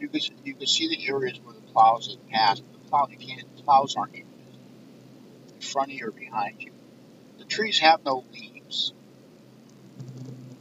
You 0.00 0.08
can 0.08 0.20
you 0.44 0.54
can 0.54 0.66
see 0.66 0.88
the 0.88 1.08
areas 1.08 1.40
where 1.44 1.54
the 1.54 1.60
plows 1.72 2.08
have 2.08 2.28
passed. 2.30 2.62
The 2.72 2.88
plow 2.90 3.06
you 3.10 3.16
can't 3.16 3.56
the 3.56 3.62
plows 3.62 3.96
aren't 3.96 4.14
even 4.14 4.26
in 5.54 5.60
front 5.60 5.90
of 5.90 5.96
you 5.96 6.08
or 6.08 6.12
behind 6.12 6.62
you. 6.62 6.72
The 7.38 7.44
trees 7.44 7.78
have 7.78 8.04
no 8.04 8.24
leaves, 8.32 8.92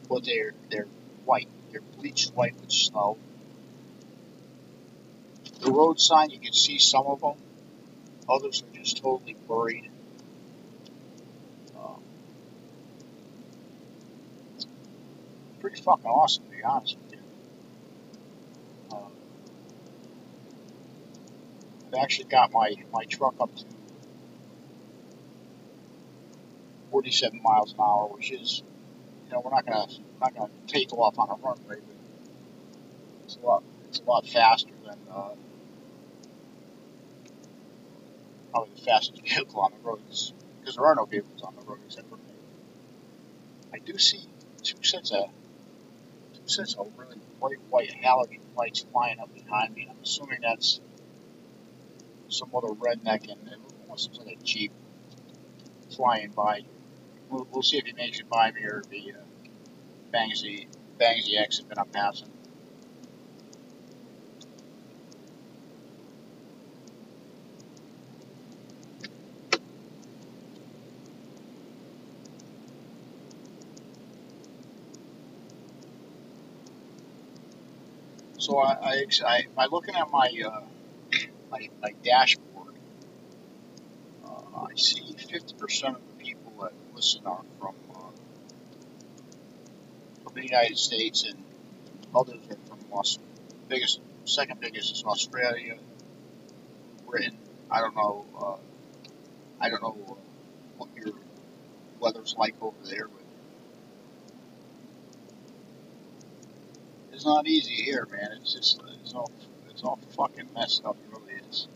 but 0.09 0.25
they're 0.25 0.53
they're 0.69 0.87
white. 1.25 1.49
They're 1.71 1.81
bleached 1.81 2.33
white 2.35 2.59
with 2.59 2.71
snow. 2.71 3.17
The 5.61 5.71
road 5.71 5.99
sign 5.99 6.29
you 6.29 6.39
can 6.39 6.53
see 6.53 6.77
some 6.77 7.05
of 7.07 7.21
them. 7.21 7.33
Others 8.29 8.63
are 8.63 8.77
just 8.77 8.97
totally 8.97 9.35
buried. 9.47 9.89
Um, 11.75 12.01
pretty 15.59 15.81
fucking 15.81 16.05
awesome 16.05 16.43
to 16.45 16.49
be 16.51 16.63
honest 16.63 16.97
with 16.97 17.13
you. 17.13 18.95
Um, 18.95 19.11
I've 21.87 21.99
actually 22.03 22.25
got 22.25 22.51
my, 22.51 22.75
my 22.93 23.05
truck 23.05 23.35
up 23.39 23.55
to 23.55 23.65
47 26.91 27.41
miles 27.41 27.73
an 27.73 27.79
hour, 27.79 28.07
which 28.07 28.31
is, 28.31 28.63
you 29.25 29.33
know, 29.33 29.41
we're 29.43 29.51
not 29.51 29.65
gonna 29.65 29.87
not 30.21 30.33
gonna 30.33 30.49
take 30.67 30.93
off 30.93 31.17
on 31.19 31.29
a 31.29 31.35
runway, 31.35 31.81
but 31.85 31.95
it's 33.25 33.37
a 33.41 33.45
lot 33.45 33.63
a 33.99 34.09
lot 34.09 34.25
faster 34.27 34.71
than 34.85 34.97
uh, 35.11 35.29
probably 38.51 38.75
the 38.75 38.81
fastest 38.81 39.21
vehicle 39.21 39.59
on 39.59 39.71
the 39.71 39.87
roads 39.87 40.33
because 40.59 40.75
there 40.75 40.85
are 40.85 40.95
no 40.95 41.05
vehicles 41.05 41.41
on 41.43 41.55
the 41.55 41.65
road 41.65 41.79
except 41.85 42.09
for 42.09 42.15
me. 42.17 42.21
I 43.73 43.79
do 43.79 43.97
see 43.97 44.27
two 44.63 44.83
sets 44.83 45.11
of 45.11 45.29
two 46.33 46.47
sets 46.47 46.75
of 46.75 46.87
really 46.97 47.17
bright 47.39 47.57
white 47.69 47.91
halogen 48.03 48.39
lights 48.57 48.85
flying 48.91 49.19
up 49.19 49.33
behind 49.33 49.75
me. 49.75 49.87
I'm 49.89 49.97
assuming 50.03 50.39
that's 50.41 50.81
some 52.29 52.49
other 52.55 52.69
redneck 52.69 53.29
and 53.29 53.47
it 53.47 53.59
almost 53.83 54.11
looks 54.11 54.25
like 54.25 54.37
a 54.37 54.43
jeep 54.43 54.71
flying 55.95 56.31
by. 56.31 56.61
We'll, 57.29 57.47
we'll 57.51 57.63
see 57.63 57.77
if 57.77 57.85
he 57.85 57.93
makes 57.93 58.19
it 58.19 58.29
by 58.29 58.51
me 58.51 58.63
or 58.63 58.81
if 58.89 59.15
uh, 59.15 59.19
the 61.25 61.37
exit 61.37 61.69
that 61.69 61.79
I'm 61.79 61.89
passing. 61.89 62.29
So 78.37 78.59
I, 78.59 78.71
I, 78.71 79.05
I 79.25 79.41
by 79.55 79.65
looking 79.71 79.95
at 79.95 80.11
my 80.11 80.31
uh, 80.45 80.61
my, 81.51 81.69
my 81.81 81.93
dashboard, 82.03 82.73
uh, 84.25 84.61
I 84.67 84.75
see 84.75 85.01
50% 85.01 85.95
of 85.95 86.01
the 86.07 86.23
people 86.23 86.53
that 86.61 86.73
listen 86.95 87.21
are 87.25 87.43
from 87.59 87.75
uh, 87.95 87.99
from 90.23 90.33
the 90.35 90.43
United 90.43 90.77
States, 90.77 91.23
and 91.23 91.43
others 92.15 92.39
are 92.49 92.57
from 92.67 92.79
Aus- 92.93 93.19
biggest 93.69 94.01
second 94.25 94.59
biggest 94.61 94.91
is 94.93 95.03
Australia, 95.05 95.77
Britain. 97.07 97.37
I 97.71 97.81
don't 97.81 97.95
know. 97.95 98.25
Uh, 98.39 98.57
I 99.59 99.69
don't 99.69 99.81
know 99.81 99.97
uh, 100.09 100.13
what 100.77 100.89
your 100.95 101.15
weather's 101.99 102.35
like 102.37 102.55
over 102.61 102.77
there, 102.85 103.07
but 103.07 103.23
it's 107.17 107.25
not 107.25 107.47
easy 107.47 107.73
here, 107.73 108.07
man. 108.11 108.29
It's 108.39 108.53
just 108.53 108.79
it's 109.01 109.13
all 109.13 109.31
it's 109.71 109.81
all 109.81 109.97
fucking 110.15 110.49
messed 110.53 110.85
up. 110.85 110.97
It 111.03 111.09
really 111.19 111.41
is. 111.49 111.67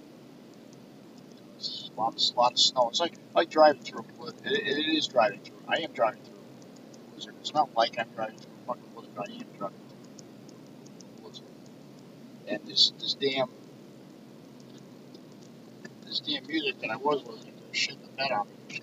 It's 1.58 1.90
a 1.96 2.00
lot, 2.00 2.14
of, 2.14 2.38
lot 2.38 2.52
of 2.52 2.60
snow. 2.60 2.90
It's 2.90 3.00
like 3.00 3.14
like 3.34 3.50
driving 3.50 3.82
through 3.82 4.02
a 4.02 4.04
blizzard. 4.04 4.46
It, 4.46 4.68
it 4.68 4.96
is 4.96 5.08
driving 5.08 5.40
through. 5.40 5.58
I 5.68 5.78
am 5.78 5.94
driving 5.94 6.22
through 6.22 6.36
a. 6.36 7.36
It's 7.40 7.56
not 7.56 7.74
like 7.76 7.98
I'm 7.98 8.10
driving 8.16 8.38
through 8.38 8.52
a 8.52 8.68
fucking 8.68 8.84
blizzard. 8.94 9.18
I 9.18 9.32
am 9.32 9.48
driving 9.58 9.78
a. 12.46 12.52
And 12.54 12.68
this 12.68 12.94
this 13.00 13.16
damn 13.16 13.50
this 16.06 16.20
damn 16.20 16.46
music 16.46 16.80
that 16.82 16.92
I 16.92 16.98
was 16.98 17.26
listening 17.26 17.56
to 17.56 17.76
shit 17.76 18.00
the 18.00 18.10
bed 18.10 18.32
on 18.32 18.48
me. 18.70 18.82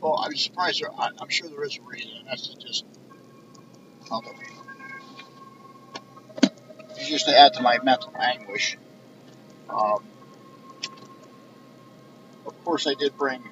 Well, 0.00 0.20
I'm 0.24 0.34
surprised. 0.34 0.82
There, 0.82 0.90
I, 0.92 1.10
I'm 1.20 1.28
sure 1.28 1.48
there 1.48 1.62
is 1.64 1.78
a 1.78 1.82
reason, 1.82 2.10
that's 2.26 2.48
to 2.48 2.95
just 4.08 4.12
um, 4.12 4.22
just 7.08 7.26
to 7.26 7.38
add 7.38 7.54
to 7.54 7.62
my 7.62 7.78
mental 7.82 8.12
anguish. 8.18 8.76
Um, 9.68 10.04
of 12.46 12.64
course, 12.64 12.86
I 12.86 12.94
did 12.94 13.16
bring 13.18 13.42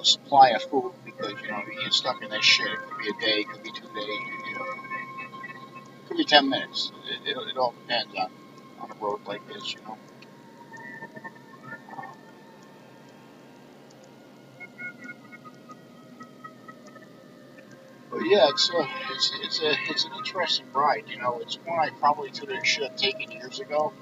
a 0.00 0.04
supply 0.04 0.50
of 0.50 0.62
food 0.64 0.92
because 1.04 1.32
you 1.42 1.50
know 1.50 1.62
you 1.70 1.82
get 1.82 1.92
stuck 1.92 2.22
in 2.22 2.30
that 2.30 2.42
shit. 2.42 2.66
It 2.66 2.78
could 2.88 2.98
be 2.98 3.08
a 3.08 3.20
day, 3.20 3.40
it 3.40 3.48
could 3.48 3.62
be 3.62 3.70
two 3.72 3.82
days, 3.82 4.20
you 4.48 4.54
know, 4.54 4.64
it 4.64 6.08
could 6.08 6.16
be 6.16 6.24
ten 6.24 6.48
minutes. 6.48 6.92
It, 7.10 7.28
it, 7.28 7.36
it 7.36 7.56
all 7.56 7.74
depends 7.86 8.14
on 8.16 8.30
on 8.80 8.90
a 8.90 8.94
road 9.04 9.20
like 9.26 9.46
this, 9.48 9.74
you 9.74 9.80
know. 9.82 9.98
Yeah, 18.24 18.48
it's 18.48 18.70
a, 18.70 18.88
it's 19.10 19.32
it's 19.42 19.62
a 19.62 19.72
it's 19.88 20.04
an 20.04 20.12
interesting 20.18 20.66
ride. 20.72 21.04
You 21.08 21.18
know, 21.18 21.38
it's 21.40 21.56
one 21.64 21.78
I 21.78 21.90
probably 21.98 22.30
should 22.64 22.82
have 22.82 22.96
taken 22.96 23.30
years 23.30 23.60
ago. 23.60 23.92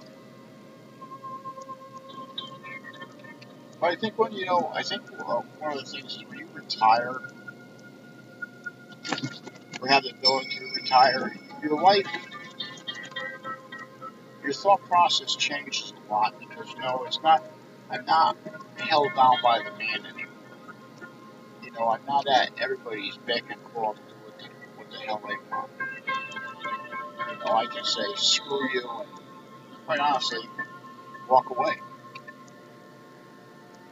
But 3.81 3.93
I 3.93 3.97
think 3.97 4.19
when 4.19 4.33
you 4.33 4.47
know, 4.47 4.71
I 4.75 4.83
think 4.83 5.03
uh, 5.19 5.41
one 5.59 5.73
of 5.73 5.85
the 5.85 5.91
things 5.91 6.13
is 6.13 6.25
when 6.29 6.39
you 6.39 6.49
retire 6.53 7.21
or 9.81 9.89
have 9.89 10.03
the 10.03 10.11
ability 10.11 10.51
to 10.59 10.81
retire, 10.81 11.35
your 11.63 11.81
life, 11.81 12.07
your 14.43 14.53
thought 14.53 14.83
process 14.85 15.35
changes 15.37 15.93
a 16.09 16.13
lot 16.13 16.35
because 16.39 16.69
you 16.73 16.81
know 16.81 17.05
it's 17.07 17.21
not. 17.23 17.45
I'm 17.93 18.05
not 18.05 18.37
held 18.79 19.09
down 19.17 19.39
by 19.43 19.59
the 19.59 19.71
man 19.77 20.07
anymore. 20.07 20.27
You 21.65 21.73
know, 21.73 21.89
I'm 21.89 22.05
not 22.07 22.25
at 22.29 22.51
everybody's 22.61 23.17
beck 23.27 23.43
and 23.51 23.63
call 23.75 23.97
You 25.11 25.19
know, 27.45 27.53
I 27.53 27.67
can 27.67 27.85
say 27.85 28.03
screw 28.15 28.71
you 28.73 28.89
and 28.89 29.09
quite 29.87 29.99
honestly 29.99 30.39
walk 31.29 31.51
away. 31.51 31.75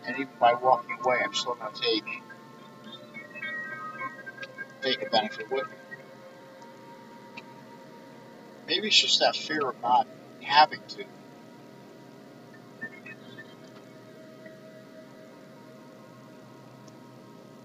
And 0.07 0.16
even 0.16 0.33
by 0.38 0.54
walking 0.54 0.96
away, 1.04 1.16
I'm 1.24 1.35
still 1.35 1.54
going 1.54 1.72
to 1.72 1.81
take 1.81 2.04
take 4.81 5.02
a 5.02 5.11
benefit 5.11 5.50
with 5.50 5.66
me. 5.66 5.74
Maybe 8.68 8.87
it's 8.87 9.00
just 9.00 9.18
that 9.18 9.35
fear 9.35 9.70
of 9.70 9.83
not 9.83 10.07
having 10.40 10.81
to. 10.88 11.04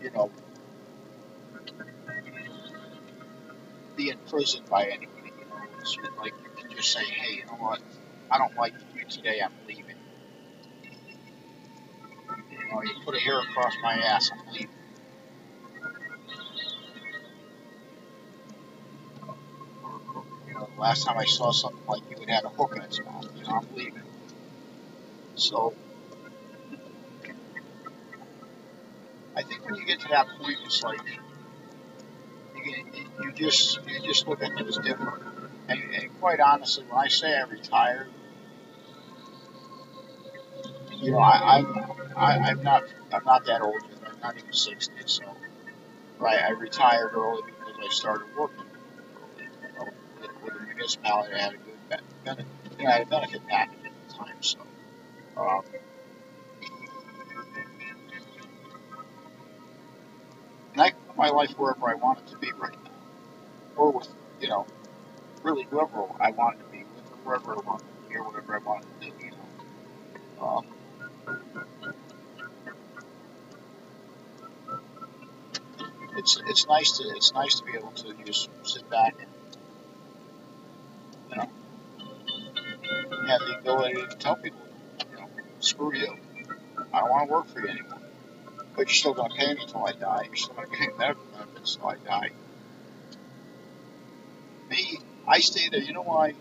You 0.01 0.11
know, 0.11 0.31
be 3.95 4.09
imprisoned 4.09 4.69
by 4.69 4.85
anybody. 4.85 5.31
You 5.39 5.45
know, 5.45 5.57
it's 5.79 5.97
like 6.17 6.33
you 6.43 6.63
can 6.63 6.77
just 6.77 6.91
say, 6.91 7.03
"Hey, 7.03 7.35
you 7.35 7.45
know 7.45 7.57
what? 7.57 7.81
I 8.31 8.37
don't 8.37 8.55
like 8.57 8.73
you 8.95 9.05
today. 9.05 9.41
I'm 9.43 9.53
leaving." 9.67 9.97
You 12.51 12.57
know, 12.71 12.81
you 12.83 12.93
put 13.05 13.15
a 13.15 13.19
hair 13.19 13.39
across 13.39 13.73
my 13.83 13.93
ass, 13.93 14.31
I'm 14.31 14.53
leaving. 14.53 14.69
You 20.47 20.53
know, 20.53 20.69
last 20.77 21.05
time 21.05 21.17
I 21.17 21.25
saw 21.25 21.51
something 21.51 21.85
like 21.87 22.01
you, 22.09 22.17
it 22.21 22.29
had 22.29 22.45
a 22.45 22.49
hook 22.49 22.73
in 22.75 22.81
its 22.81 22.99
mouth. 23.01 23.27
You 23.35 23.43
know, 23.43 23.49
I'm 23.51 23.75
leaving. 23.75 24.03
So, 25.35 25.73
I 29.35 29.43
think 29.43 29.65
when 29.65 29.75
you 29.75 29.85
get 29.85 29.99
to 30.01 30.07
that 30.09 30.27
point, 30.39 30.57
it's 30.65 30.83
like 30.83 31.01
you, 32.65 32.85
you 33.23 33.31
just 33.33 33.79
you 33.87 33.99
just 34.01 34.27
look 34.27 34.41
at 34.41 34.53
things 34.55 34.77
different. 34.77 35.23
And, 35.67 35.81
and 35.93 36.19
quite 36.19 36.39
honestly, 36.39 36.83
when 36.89 36.97
I 36.97 37.07
say 37.07 37.33
I 37.37 37.43
retired, 37.43 38.07
you 40.97 41.11
know, 41.11 41.19
I, 41.19 41.57
I'm 41.57 41.77
I, 42.15 42.37
I'm 42.49 42.63
not 42.63 42.83
I'm 43.11 43.23
not 43.25 43.45
that 43.45 43.61
old. 43.61 43.81
I'm 44.05 44.19
not 44.21 44.37
even 44.37 44.53
sixty, 44.53 44.93
so 45.05 45.23
right. 46.19 46.41
I 46.41 46.51
retired 46.51 47.11
early 47.15 47.41
because 47.45 47.75
I 47.83 47.87
started 47.89 48.27
working 48.37 48.63
with, 50.19 50.29
with 50.43 50.53
a 50.53 50.65
municipality, 50.65 51.33
I 51.33 51.39
had 51.39 51.53
a 51.53 51.57
good 51.57 52.01
benefit. 52.23 52.45
You 52.77 52.85
know, 52.85 52.89
I 52.89 52.93
had 52.93 53.01
a 53.07 53.09
benefit 53.09 53.47
package 53.47 53.79
at 53.85 53.91
the 54.07 54.13
time, 54.13 54.35
so. 54.41 54.59
Um, 55.37 55.61
my 61.23 61.29
life 61.29 61.51
wherever 61.51 61.87
I 61.87 61.93
want 61.93 62.19
it 62.19 62.27
to 62.27 62.37
be 62.37 62.51
right 62.59 62.75
now, 62.83 62.91
or 63.77 63.91
with 63.93 64.09
you 64.41 64.49
know, 64.49 64.65
really 65.41 65.63
whoever 65.63 66.03
I 66.19 66.31
want 66.31 66.59
it 66.59 66.63
to 66.65 66.69
be, 66.69 66.79
with 66.79 67.05
whoever 67.23 67.53
I 67.53 67.61
want 67.65 67.81
it 67.81 67.85
to 67.85 68.09
be, 68.09 68.15
or 68.17 68.23
whatever 68.23 68.55
I 68.55 68.57
want 68.57 68.83
it 68.83 69.05
to 69.05 69.09
do. 69.09 69.25
You 69.25 69.31
know. 69.31 70.45
Um, 70.45 70.65
it's 76.17 76.41
it's 76.45 76.67
nice 76.67 76.91
to 76.97 77.03
it's 77.15 77.33
nice 77.33 77.55
to 77.61 77.63
be 77.63 77.71
able 77.77 77.91
to 77.91 78.13
just 78.25 78.49
sit 78.63 78.89
back 78.89 79.15
and 79.21 79.29
you 81.29 81.37
know 81.37 81.49
have 83.29 83.39
the 83.39 83.59
ability 83.59 83.93
to 84.09 84.17
tell 84.17 84.35
people, 84.35 84.59
you 85.09 85.17
know, 85.17 85.29
screw 85.61 85.95
you. 85.95 86.17
I 86.91 86.99
don't 86.99 87.09
want 87.09 87.29
to 87.29 87.33
work 87.33 87.47
for 87.47 87.61
you 87.61 87.69
anymore. 87.69 87.92
But 88.75 88.87
you're 88.87 88.95
still 88.95 89.13
going 89.13 89.31
to 89.31 89.37
pay 89.37 89.53
me 89.53 89.61
until 89.61 89.85
I 89.85 89.91
die. 89.91 90.23
You're 90.25 90.35
still 90.35 90.55
going 90.55 90.71
to 90.71 90.79
me 90.79 90.87
medical 90.97 91.23
benefits 91.25 91.75
until 91.75 91.89
I 91.89 91.95
die. 91.97 92.29
Me, 94.69 94.99
I 95.27 95.39
stay 95.39 95.69
there. 95.69 95.81
You 95.81 95.93
know 95.93 96.01
why? 96.01 96.33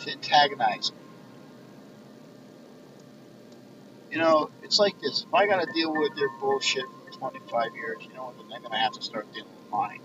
To 0.00 0.10
antagonize. 0.10 0.90
You 4.10 4.18
know, 4.18 4.50
it's 4.62 4.78
like 4.78 5.00
this. 5.00 5.24
If 5.26 5.34
I 5.34 5.46
got 5.46 5.60
to 5.60 5.72
deal 5.72 5.92
with 5.92 6.14
their 6.16 6.28
bullshit 6.40 6.84
for 7.06 7.18
25 7.18 7.74
years, 7.74 7.98
you 8.02 8.14
know 8.14 8.24
what, 8.26 8.36
then 8.36 8.48
they're 8.48 8.60
going 8.60 8.72
to 8.72 8.78
have 8.78 8.92
to 8.92 9.02
start 9.02 9.32
dealing 9.32 9.48
with 9.50 9.70
mine. 9.70 10.00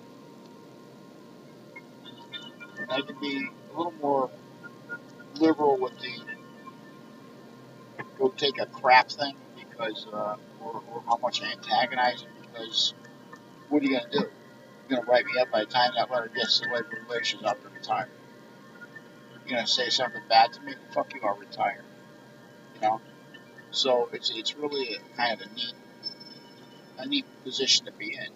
And 2.79 2.91
I 2.91 3.01
can 3.01 3.19
be 3.19 3.47
a 3.73 3.77
little 3.77 3.93
more 4.01 4.29
liberal 5.36 5.77
with 5.77 5.93
the 5.99 6.19
go 8.17 8.29
take 8.29 8.60
a 8.60 8.65
crap 8.65 9.10
thing 9.10 9.36
because, 9.55 10.05
uh, 10.12 10.36
or, 10.63 10.82
or 10.91 11.04
how 11.08 11.17
much 11.17 11.41
I 11.41 11.52
antagonize 11.52 12.22
them 12.22 12.32
because 12.41 12.93
what 13.69 13.82
are 13.82 13.86
you 13.86 13.91
going 13.91 14.12
to 14.12 14.19
do? 14.19 14.26
You're 14.89 14.98
going 14.98 15.06
to 15.06 15.12
write 15.12 15.26
me 15.26 15.39
up 15.39 15.52
by 15.52 15.60
the 15.62 15.65
time 15.65 15.91
that 15.95 16.10
letter 16.10 16.32
gets 16.36 16.60
to 16.60 16.74
labor 16.74 17.04
relations 17.08 17.43
after 17.45 17.69
retirement. 17.69 18.12
You're 19.45 19.56
going 19.56 19.65
to 19.65 19.72
say 19.72 19.89
something 19.89 20.22
bad 20.30 20.54
to 20.54 20.62
me? 20.62 20.74
Fuck 20.93 21.13
you, 21.13 21.22
I'll 21.24 21.38
retire. 21.38 21.84
You 22.76 22.82
know? 22.82 23.02
So 23.72 24.10
it's, 24.13 24.32
it's 24.36 24.56
really 24.56 24.95
a, 24.95 25.17
kind 25.17 25.39
of 25.39 25.48
a 25.48 25.54
neat 25.54 25.74
a 27.00 27.08
neat 27.08 27.26
position 27.43 27.86
to 27.86 27.91
be 27.93 28.13
in. 28.13 28.28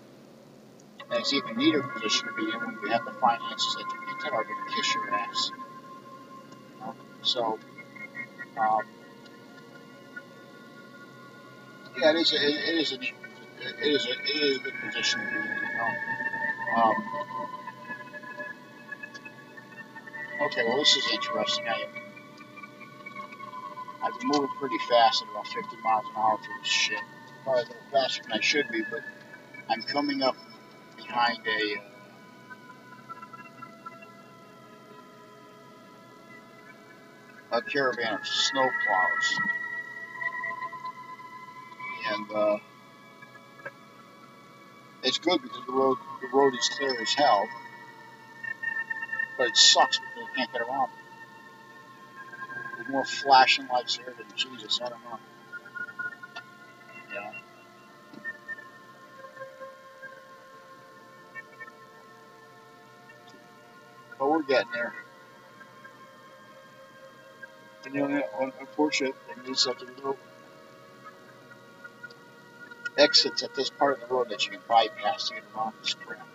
And 1.12 1.20
it's 1.20 1.34
even 1.34 1.58
neater 1.58 1.84
position 1.84 2.28
to 2.28 2.34
be 2.34 2.44
in 2.44 2.60
when 2.60 2.78
you 2.82 2.90
have 2.90 3.04
the 3.06 3.12
finances 3.12 3.76
that 3.76 3.86
you 3.92 4.16
can 4.22 4.34
are 4.34 4.44
going 4.44 4.56
to 4.68 4.76
kiss 4.76 4.94
your 4.96 5.14
ass. 5.14 5.52
You 5.52 6.86
know? 6.86 6.96
So, 7.22 7.60
um, 8.58 8.82
yeah, 11.98 12.12
it 12.12 12.16
is. 12.16 12.32
A, 12.34 12.36
it 12.36 12.76
is 12.80 12.92
a. 12.92 12.96
It 12.96 13.02
is 13.82 14.06
a. 14.06 14.12
It 14.12 14.44
is 14.44 14.58
a 14.58 14.60
good 14.62 14.74
position 14.86 15.20
to 15.20 15.26
be 15.26 15.32
in. 15.38 15.46
You 15.46 15.52
know. 15.78 15.90
Um, 16.76 16.96
okay, 20.46 20.64
well, 20.68 20.78
this 20.78 20.96
is 20.96 21.06
interesting. 21.12 21.68
I, 21.68 21.86
I've 24.04 24.16
been 24.20 24.28
moving 24.28 24.50
pretty 24.60 24.78
fast 24.90 25.24
at 25.24 25.30
about 25.30 25.48
50 25.48 25.78
miles 25.84 26.06
an 26.10 26.16
hour 26.18 26.38
through 26.38 26.60
this 26.62 26.72
shit 26.72 27.00
probably 27.44 27.64
a 27.64 27.66
little 27.66 27.82
faster 27.92 28.24
than 28.24 28.32
I 28.34 28.42
should 28.42 28.70
be, 28.70 28.82
but 28.90 29.02
I'm 29.70 29.84
coming 29.84 30.24
up 30.24 30.36
behind 30.96 31.40
a 31.46 31.80
uh, 31.80 31.84
a 37.58 37.62
caravan 37.62 38.16
of 38.16 38.26
snow 38.26 38.68
plows, 38.86 39.40
and 42.14 42.32
uh, 42.32 42.58
it's 45.04 45.18
good 45.18 45.42
because 45.42 45.66
the 45.66 45.74
road 45.74 45.98
the 46.22 46.38
road 46.38 46.54
is 46.54 46.70
clear 46.70 47.02
as 47.02 47.14
hell, 47.14 47.48
but 49.38 49.48
it 49.48 49.58
sucks 49.58 49.98
because 49.98 50.16
you 50.18 50.36
can't 50.36 50.52
get 50.52 50.62
around. 50.62 50.90
There's 52.76 52.90
more 52.90 53.06
flashing 53.06 53.68
lights 53.68 53.96
here 53.98 54.14
than 54.18 54.28
Jesus. 54.36 54.80
I 54.84 54.90
don't 54.90 55.04
know. 55.04 55.20
Yeah. 57.14 57.32
But 64.20 64.30
we're 64.30 64.44
getting 64.44 64.72
there. 64.72 64.94
And 67.86 67.94
the 67.94 68.02
only 68.02 68.24
unfortunate 68.60 69.16
thing 69.28 69.52
is 69.52 69.66
that 69.66 69.78
there's 69.80 70.02
no 70.04 70.16
exits 72.98 73.44
at 73.44 73.56
this 73.56 73.70
part 73.70 74.02
of 74.02 74.08
the 74.08 74.14
road 74.14 74.30
that 74.30 74.46
you 74.46 74.52
can 74.52 74.62
bypass 74.68 75.30
to 75.30 75.36
get 75.36 75.44
around 75.56 75.74
this 75.82 75.94
crap. 75.94 76.28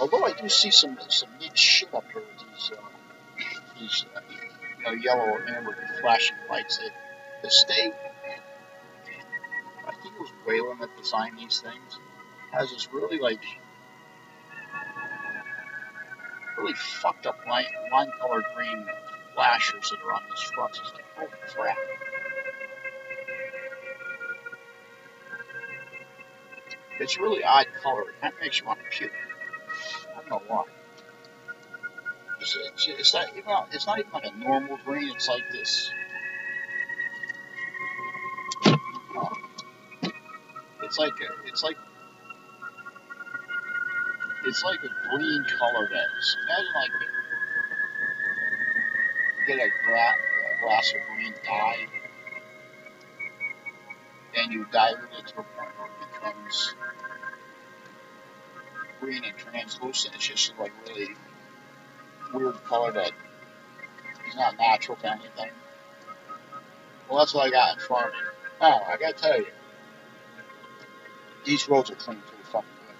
Although 0.00 0.24
I 0.24 0.32
do 0.32 0.48
see 0.48 0.70
some 0.70 0.98
some 1.08 1.30
neat 1.40 1.56
shit 1.56 1.92
up 1.94 2.04
here 2.12 2.22
with 2.22 2.48
these 2.48 2.70
uh, 2.72 2.80
these 3.78 4.04
uh, 4.14 4.20
you 4.78 4.84
know 4.84 4.92
yellow 4.92 5.36
and 5.36 5.48
amber 5.48 5.76
flashing 6.00 6.36
lights. 6.48 6.78
They, 6.78 6.88
the 7.42 7.50
state 7.50 7.92
I 9.86 9.92
think 9.92 10.14
it 10.14 10.20
was 10.20 10.30
Whelen 10.46 10.78
that 10.80 10.96
designed 10.96 11.38
these 11.38 11.60
things, 11.60 11.98
has 12.52 12.70
this 12.70 12.88
really 12.92 13.18
like 13.18 13.42
really 16.58 16.74
fucked 16.74 17.26
up 17.26 17.38
line 17.46 17.66
color 18.20 18.42
green 18.54 18.86
flashers 19.34 19.90
that 19.90 19.98
are 20.06 20.14
on 20.14 20.22
these 20.28 20.50
trucks. 20.50 20.80
It's 20.82 20.92
like, 21.18 21.30
crap. 21.54 21.76
It's 27.00 27.16
a 27.16 27.22
really 27.22 27.42
odd 27.42 27.66
color. 27.82 28.04
Kind 28.20 28.34
of 28.34 28.40
makes 28.40 28.60
you 28.60 28.66
want 28.66 28.78
to 28.80 28.86
puke. 28.90 29.10
I 30.10 30.20
don't 30.20 30.30
know 30.30 30.42
why. 30.46 30.64
It's, 32.40 32.56
it's, 32.56 32.88
it's, 32.88 33.14
not, 33.14 33.28
even, 33.36 33.52
it's 33.72 33.86
not 33.86 33.98
even 33.98 34.10
like 34.12 34.26
a 34.26 34.38
normal 34.38 34.78
green. 34.84 35.10
It's 35.14 35.28
like 35.28 35.42
this 35.52 35.90
It's 40.82 40.98
like 40.98 41.12
a, 41.20 41.46
it's 41.46 41.62
like 41.62 41.76
it's 44.44 44.64
like 44.64 44.80
a 44.82 45.16
green 45.16 45.44
color 45.56 45.88
that 45.88 46.06
is. 46.18 46.36
Imagine 46.42 46.72
like 46.74 46.90
get 49.46 49.58
a, 49.58 49.70
gra- 49.84 49.96
a 49.96 50.64
glass 50.64 50.92
of 50.92 51.14
green 51.14 51.34
dye 51.44 51.86
and 54.36 54.52
you 54.52 54.66
dilute 54.72 54.98
it 55.18 55.26
to 55.28 55.34
a 55.34 55.42
point 55.42 55.70
where 55.78 55.86
it 55.86 56.12
becomes 56.12 56.74
green 59.00 59.24
and 59.24 59.36
translucent. 59.36 60.14
It's 60.14 60.26
just 60.26 60.52
like 60.58 60.72
really 60.86 61.08
weird 62.32 62.62
color 62.64 62.92
that 62.92 63.12
is 64.28 64.36
not 64.36 64.56
natural 64.58 64.96
to 64.98 65.10
anything. 65.10 65.50
Well, 67.08 67.18
that's 67.18 67.34
what 67.34 67.46
I 67.46 67.50
got 67.50 67.74
in 67.74 67.80
front 67.80 68.06
of 68.06 68.12
me. 68.12 68.18
Oh, 68.60 68.80
I 68.86 68.96
gotta 68.96 69.14
tell 69.14 69.38
you, 69.38 69.46
these 71.44 71.68
roads 71.68 71.90
are 71.90 71.96
clean 71.96 72.18
pretty 72.18 72.44
fucking 72.44 72.68
good. 72.86 72.96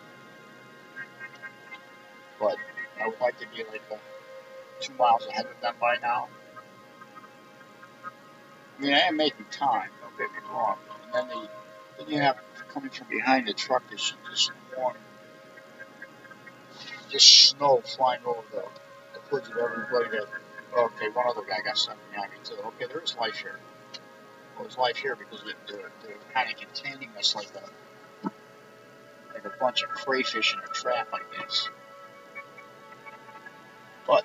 But 2.40 2.56
I 3.00 3.08
would 3.08 3.20
like 3.20 3.38
to 3.38 3.46
be 3.54 3.62
like 3.64 3.82
uh, 3.92 3.96
two 4.80 4.94
miles 4.94 5.26
ahead 5.26 5.46
of 5.46 5.60
them 5.60 5.74
by 5.80 5.96
now. 6.00 6.28
I 8.78 8.82
mean, 8.82 8.94
I 8.94 9.00
am 9.00 9.16
making 9.16 9.46
time, 9.50 9.90
don't 10.00 10.16
get 10.16 10.32
me 10.32 10.48
wrong. 10.50 10.78
And 11.04 11.12
then, 11.14 11.28
the, 11.28 11.48
then 11.98 12.14
you 12.14 12.20
have 12.20 12.38
coming 12.72 12.90
from 12.90 13.08
behind 13.08 13.46
the 13.46 13.52
truck 13.52 13.82
is 13.92 14.14
just 14.30 14.50
one, 14.74 14.96
just 17.10 17.50
snow 17.50 17.82
flying 17.96 18.20
over 18.24 18.42
the, 18.52 18.64
the 19.30 19.36
of 19.36 19.56
everybody 19.56 20.16
that, 20.16 20.26
okay, 20.76 21.08
one 21.12 21.26
other 21.28 21.42
guy 21.48 21.58
got 21.64 21.76
something 21.76 22.02
behind 22.10 22.32
me 22.32 22.38
too. 22.44 22.54
Okay, 22.54 22.86
there 22.86 23.00
is 23.00 23.16
life 23.16 23.36
here. 23.36 23.58
there's 24.58 24.78
life 24.78 24.96
here 24.96 25.16
because 25.16 25.42
they're, 25.68 25.90
they're 26.02 26.16
kind 26.32 26.50
of 26.50 26.56
containing 26.56 27.10
us 27.18 27.34
like 27.34 27.48
a 27.54 28.30
like 29.32 29.44
a 29.44 29.58
bunch 29.60 29.82
of 29.82 29.88
crayfish 29.90 30.54
in 30.54 30.58
a 30.58 30.72
trap, 30.74 31.08
I 31.12 31.20
guess. 31.36 31.68
But 34.06 34.24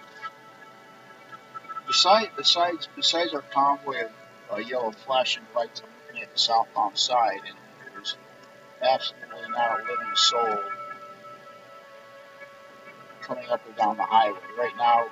besides 1.87 2.29
besides 2.35 2.89
besides 2.95 3.33
our 3.33 3.41
convoy 3.41 4.05
of 4.05 4.11
uh, 4.51 4.57
yellow 4.57 4.91
flashing 4.91 5.43
lights, 5.55 5.81
I'm 5.81 5.89
looking 6.07 6.23
at 6.23 6.33
the 6.33 6.39
southbound 6.39 6.97
side, 6.97 7.41
and 7.47 7.57
there's 7.93 8.17
absolutely 8.81 9.49
not 9.49 9.79
a 9.79 9.83
living 9.83 10.15
soul 10.15 10.59
coming 13.25 13.45
up 13.49 13.61
or 13.67 13.73
down 13.73 13.97
the 13.97 14.03
highway. 14.03 14.37
Right 14.57 14.75
now, 14.77 15.07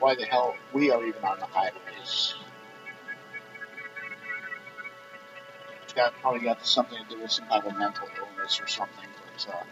why 0.00 0.14
the 0.14 0.24
hell 0.24 0.54
we 0.72 0.90
are 0.90 1.04
even 1.04 1.24
on 1.24 1.38
the 1.38 1.46
highway 1.46 1.78
is 2.02 2.34
it's 5.82 5.92
got 5.92 6.12
probably 6.20 6.40
got 6.40 6.66
something 6.66 6.98
to 7.04 7.14
do 7.14 7.22
with 7.22 7.30
some 7.30 7.46
type 7.48 7.64
of 7.64 7.78
mental 7.78 8.08
illness 8.18 8.60
or 8.60 8.66
something. 8.66 9.08
But 9.32 9.54
uh, 9.54 9.64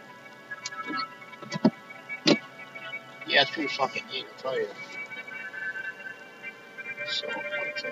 yeah, 3.27 3.41
it's 3.41 3.51
pretty 3.51 3.69
fucking 3.69 4.03
neat, 4.11 4.25
I'll 4.37 4.41
tell 4.41 4.59
you. 4.59 4.67
So, 7.07 7.27
but, 7.27 7.85
uh, 7.85 7.89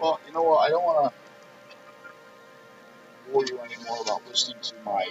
well, 0.00 0.20
you 0.26 0.32
know 0.32 0.42
what? 0.42 0.58
I 0.58 0.68
don't 0.68 0.82
want 0.82 1.12
to 1.12 1.14
bore 3.32 3.46
you 3.46 3.58
anymore 3.60 3.98
about 4.02 4.26
listening 4.28 4.58
to 4.62 4.74
my 4.84 5.08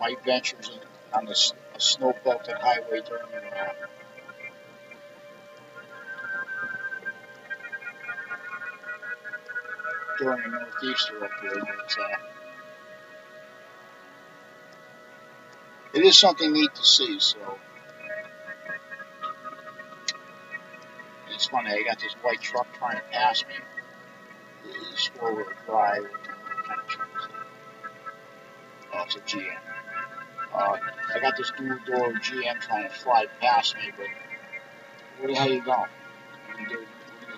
my 0.00 0.08
adventures 0.18 0.80
on 1.12 1.26
the 1.26 1.34
snow 1.78 2.14
belted 2.24 2.56
highway 2.56 3.02
during 3.06 3.44
uh, 3.52 3.72
during 10.18 10.42
the 10.42 10.48
northeaster 10.48 11.24
up 11.24 11.30
here. 11.42 11.52
But, 11.54 11.96
uh, 12.00 12.16
it 15.92 16.02
is 16.02 16.16
something 16.16 16.52
neat 16.52 16.74
to 16.74 16.84
see. 16.84 17.18
So 17.20 17.38
it's 21.28 21.46
funny. 21.48 21.70
I 21.70 21.82
got 21.82 21.98
this 22.00 22.14
white 22.22 22.40
truck 22.40 22.66
trying 22.78 22.96
to 22.96 23.02
pass 23.12 23.44
me. 23.46 23.54
It's 24.92 25.06
four-wheel 25.08 25.46
drive. 25.66 26.04
Kind 26.66 26.80
of 26.80 27.30
oh, 28.94 29.02
it's 29.04 29.16
a 29.16 29.20
GM. 29.20 29.79
Uh, 30.52 30.76
I 31.14 31.20
got 31.20 31.36
this 31.36 31.52
dual 31.56 31.78
door 31.86 32.12
GM 32.12 32.60
trying 32.60 32.88
to 32.88 32.94
fly 32.94 33.26
past 33.40 33.76
me, 33.76 33.92
but 33.96 34.06
where 35.18 35.28
the 35.28 35.34
hell 35.34 35.48
are 35.48 35.52
you 35.52 35.64
going? 35.64 35.78
What 35.78 36.56
are 36.56 36.60
you 36.60 36.66
are 36.66 36.70
you 36.70 36.76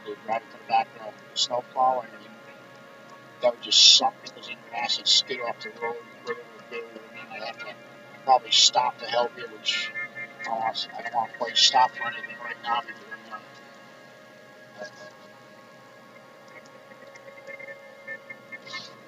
do? 0.06 0.16
Drive 0.24 0.42
to 0.42 0.58
the 0.58 0.68
back 0.68 0.88
of 1.00 1.14
the 1.32 1.38
snow 1.38 1.64
plow 1.72 2.00
and 2.00 2.10
that 3.42 3.54
would 3.54 3.62
just 3.62 3.96
suck 3.96 4.14
because 4.22 4.46
in 4.48 4.52
your 4.52 4.82
ass 4.82 4.98
and 4.98 5.06
skid 5.06 5.38
off 5.46 5.60
the 5.60 5.70
road, 5.82 5.96
and 6.28 6.36
then 6.70 6.82
I 7.30 7.46
have 7.46 7.58
to 7.58 7.66
probably 8.24 8.52
stop 8.52 8.98
to 8.98 9.06
help 9.06 9.32
you, 9.36 9.46
which 9.58 9.90
I 10.48 10.72
don't 11.02 11.14
want, 11.14 11.32
to 11.32 11.38
play 11.38 11.50
stop 11.54 11.90
for 11.90 12.06
anything 12.06 12.36
right 12.42 12.56
now 12.62 12.80
because 12.86 13.02
I'm. 13.32 13.40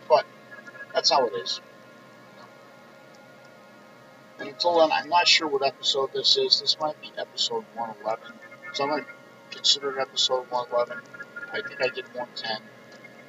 But 0.08 0.26
that's 0.92 1.10
how 1.10 1.26
it 1.26 1.34
is 1.34 1.60
until 4.38 4.80
then, 4.80 4.90
I'm 4.92 5.08
not 5.08 5.28
sure 5.28 5.46
what 5.46 5.64
episode 5.64 6.12
this 6.12 6.36
is. 6.36 6.60
This 6.60 6.78
might 6.80 7.00
be 7.00 7.12
episode 7.16 7.64
111. 7.74 8.24
So 8.72 8.84
I'm 8.84 8.90
going 8.90 9.04
to 9.04 9.10
consider 9.56 9.98
it 9.98 10.00
episode 10.00 10.50
111. 10.50 11.02
I 11.52 11.60
think 11.66 11.80
I 11.80 11.94
did 11.94 12.06
110. 12.14 12.60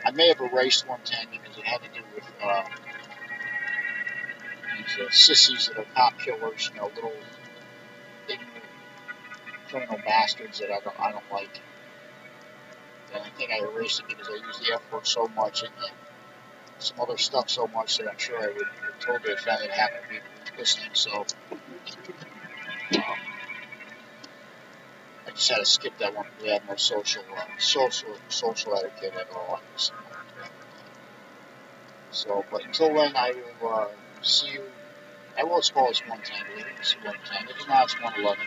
I 0.03 0.11
may 0.11 0.27
have 0.29 0.41
erased 0.41 0.87
110 0.87 1.39
because 1.39 1.57
it 1.57 1.65
had 1.65 1.81
to 1.81 1.89
do 1.89 2.05
with 2.15 2.23
uh, 2.43 2.63
these 4.77 5.07
uh, 5.07 5.09
sissies 5.11 5.67
that 5.67 5.77
are 5.77 5.85
cop 5.95 6.19
killers, 6.19 6.69
you 6.73 6.79
know, 6.79 6.91
little 6.95 7.13
criminal 9.67 9.99
bastards 10.05 10.59
that 10.59 10.71
I 10.71 10.79
don't, 10.79 10.99
I 10.99 11.11
don't 11.11 11.31
like. 11.31 11.61
And 13.13 13.23
I 13.23 13.29
think 13.37 13.51
I 13.51 13.59
erased 13.59 13.99
it 13.99 14.07
because 14.07 14.27
I 14.27 14.45
use 14.45 14.59
the 14.59 14.73
F 14.73 14.81
word 14.91 15.07
so 15.07 15.27
much 15.27 15.63
and 15.63 15.71
uh, 15.77 15.87
some 16.79 16.99
other 16.99 17.17
stuff 17.17 17.49
so 17.49 17.67
much 17.67 17.97
that 17.97 18.07
I'm 18.07 18.17
sure 18.17 18.37
I 18.37 18.47
would 18.47 18.67
told 18.99 19.23
you 19.25 19.33
if 19.33 19.45
that 19.45 19.61
had 19.69 19.91
listening, 20.57 20.89
so 20.93 21.11
um, 21.11 21.25
I 25.27 25.31
just 25.31 25.49
had 25.49 25.57
to 25.57 25.65
skip 25.65 25.97
that 25.99 26.15
one. 26.15 26.25
We 26.41 26.49
had 26.49 26.67
no 26.67 26.75
social, 26.75 27.23
uh, 27.35 27.43
social, 27.57 28.15
social 28.29 28.75
etiquette 28.75 29.13
at 29.19 29.35
all. 29.35 29.59
So, 32.11 32.45
but 32.49 32.65
until 32.65 32.93
then, 32.93 33.15
I 33.15 33.33
will 33.61 33.69
uh, 33.73 33.87
see 34.21 34.51
you. 34.51 34.63
I 35.37 35.43
will 35.43 35.61
call 35.61 35.89
this 35.89 36.01
110, 36.01 36.47
believe 36.47 36.65
it, 36.65 36.73
it's 36.79 36.95
110. 36.95 37.49
If 37.49 37.67
not, 37.67 37.83
it's 37.85 37.93
111. 37.95 38.39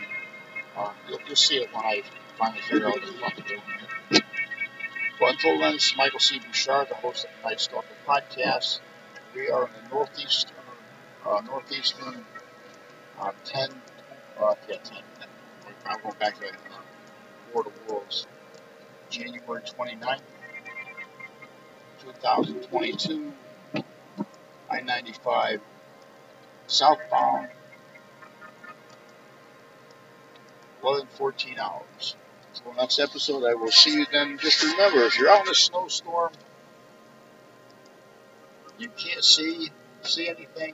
Uh, 0.75 0.91
you'll, 1.07 1.19
you'll 1.27 1.35
see 1.35 1.57
it 1.57 1.69
when 1.73 1.85
I 1.85 2.01
finally 2.37 2.61
figure 2.61 2.87
out 2.87 2.95
what 2.95 3.05
the 3.05 3.13
fuck 3.13 3.35
to 3.35 3.41
do. 3.43 3.59
But 5.19 5.33
until 5.33 5.59
then, 5.59 5.73
this 5.73 5.87
is 5.87 5.97
Michael 5.97 6.19
C. 6.19 6.39
Bouchard, 6.39 6.89
the 6.89 6.95
host 6.95 7.25
of 7.25 7.31
the 7.43 7.49
Night 7.49 7.59
Stalker 7.59 7.87
podcast. 8.07 8.79
We 9.35 9.49
are 9.49 9.67
in 9.67 9.69
the 9.83 9.89
northeast 9.93 10.51
uh, 11.29 11.41
Northeastern 11.41 12.25
uh, 13.19 13.31
10, 13.45 13.69
uh, 14.41 14.55
yeah, 14.67 14.77
10, 14.83 14.97
I'm 15.85 16.01
going 16.01 16.15
back 16.19 16.35
to 16.35 16.41
that, 16.41 16.53
uh, 16.53 16.81
War 17.53 17.65
of 17.67 17.73
Worlds, 17.87 18.25
January 19.09 19.61
29th, 19.61 20.21
2022, 22.03 23.33
I-95, 24.69 25.59
southbound, 26.67 27.49
11, 30.83 31.07
14 31.13 31.59
hours. 31.59 32.15
So 32.53 32.73
next 32.77 32.99
episode, 32.99 33.45
I 33.45 33.53
will 33.53 33.71
see 33.71 33.93
you 33.93 34.05
then. 34.11 34.37
Just 34.39 34.63
remember, 34.63 35.03
if 35.03 35.17
you're 35.19 35.29
out 35.29 35.45
in 35.45 35.51
a 35.51 35.55
snowstorm, 35.55 36.31
you 38.77 38.89
can't 38.89 39.23
see 39.23 39.69
see 40.01 40.29
anything, 40.29 40.73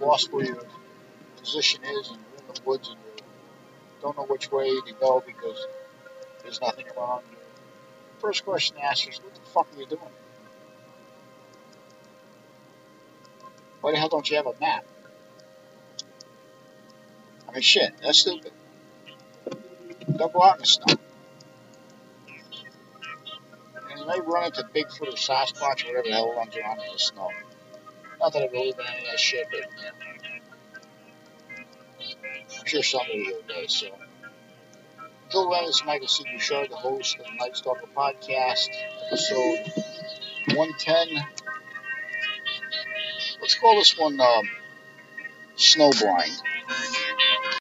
lost 0.00 0.32
where 0.32 0.44
your 0.44 0.62
position 1.38 1.82
is 1.84 2.08
and 2.08 2.18
you're 2.18 2.48
in 2.48 2.54
the 2.54 2.60
woods 2.64 2.88
and 2.88 2.98
you 3.16 3.22
don't 4.02 4.16
know 4.16 4.24
which 4.24 4.50
way 4.50 4.68
to 4.68 4.94
go 5.00 5.22
because 5.26 5.66
there's 6.42 6.60
nothing 6.60 6.86
around 6.96 7.22
you. 7.30 7.36
First 8.18 8.44
question 8.44 8.76
to 8.76 8.84
ask 8.84 9.08
is, 9.08 9.18
what 9.18 9.34
the 9.34 9.40
fuck 9.40 9.66
are 9.74 9.80
you 9.80 9.86
doing? 9.86 10.00
Why 13.80 13.92
the 13.92 13.98
hell 13.98 14.08
don't 14.08 14.28
you 14.30 14.36
have 14.36 14.46
a 14.46 14.54
map? 14.60 14.84
I 17.48 17.52
mean, 17.52 17.62
shit, 17.62 17.92
that's 18.02 18.20
stupid. 18.20 18.52
Don't 20.16 20.32
go 20.32 20.42
out 20.42 20.56
in 20.56 20.60
the 20.60 20.66
snow. 20.66 20.94
And 23.90 24.00
you 24.00 24.06
may 24.06 24.20
run 24.20 24.46
into 24.46 24.62
Bigfoot 24.74 25.08
or 25.08 25.16
Sasquatch 25.16 25.84
or 25.84 25.88
whatever 25.88 26.02
the 26.04 26.12
hell 26.12 26.34
runs 26.34 26.56
around 26.56 26.80
in 26.80 26.92
the 26.92 26.98
snow. 26.98 27.30
Not 28.24 28.32
that 28.32 28.42
I 28.42 28.56
any 28.56 28.70
of 28.70 28.76
that 28.78 29.20
shit, 29.20 29.46
but 29.50 29.60
yeah. 29.60 29.90
I'm 32.58 32.64
sure 32.64 32.82
somebody 32.82 33.20
will 33.20 33.42
does, 33.46 33.76
so. 33.76 33.88
Until 35.26 35.50
then, 35.50 35.64
it's 35.64 35.84
Michael 35.84 36.08
C. 36.08 36.24
Bouchard, 36.32 36.70
the 36.70 36.76
host 36.76 37.18
of 37.18 37.26
the 37.26 37.32
Night 37.34 37.54
Stalker 37.54 37.86
podcast, 37.94 38.70
episode 39.08 39.58
110. 40.54 41.22
Let's 43.42 43.56
call 43.56 43.76
this 43.76 43.98
one 43.98 44.18
um, 44.18 44.48
Snowblind. 45.58 46.40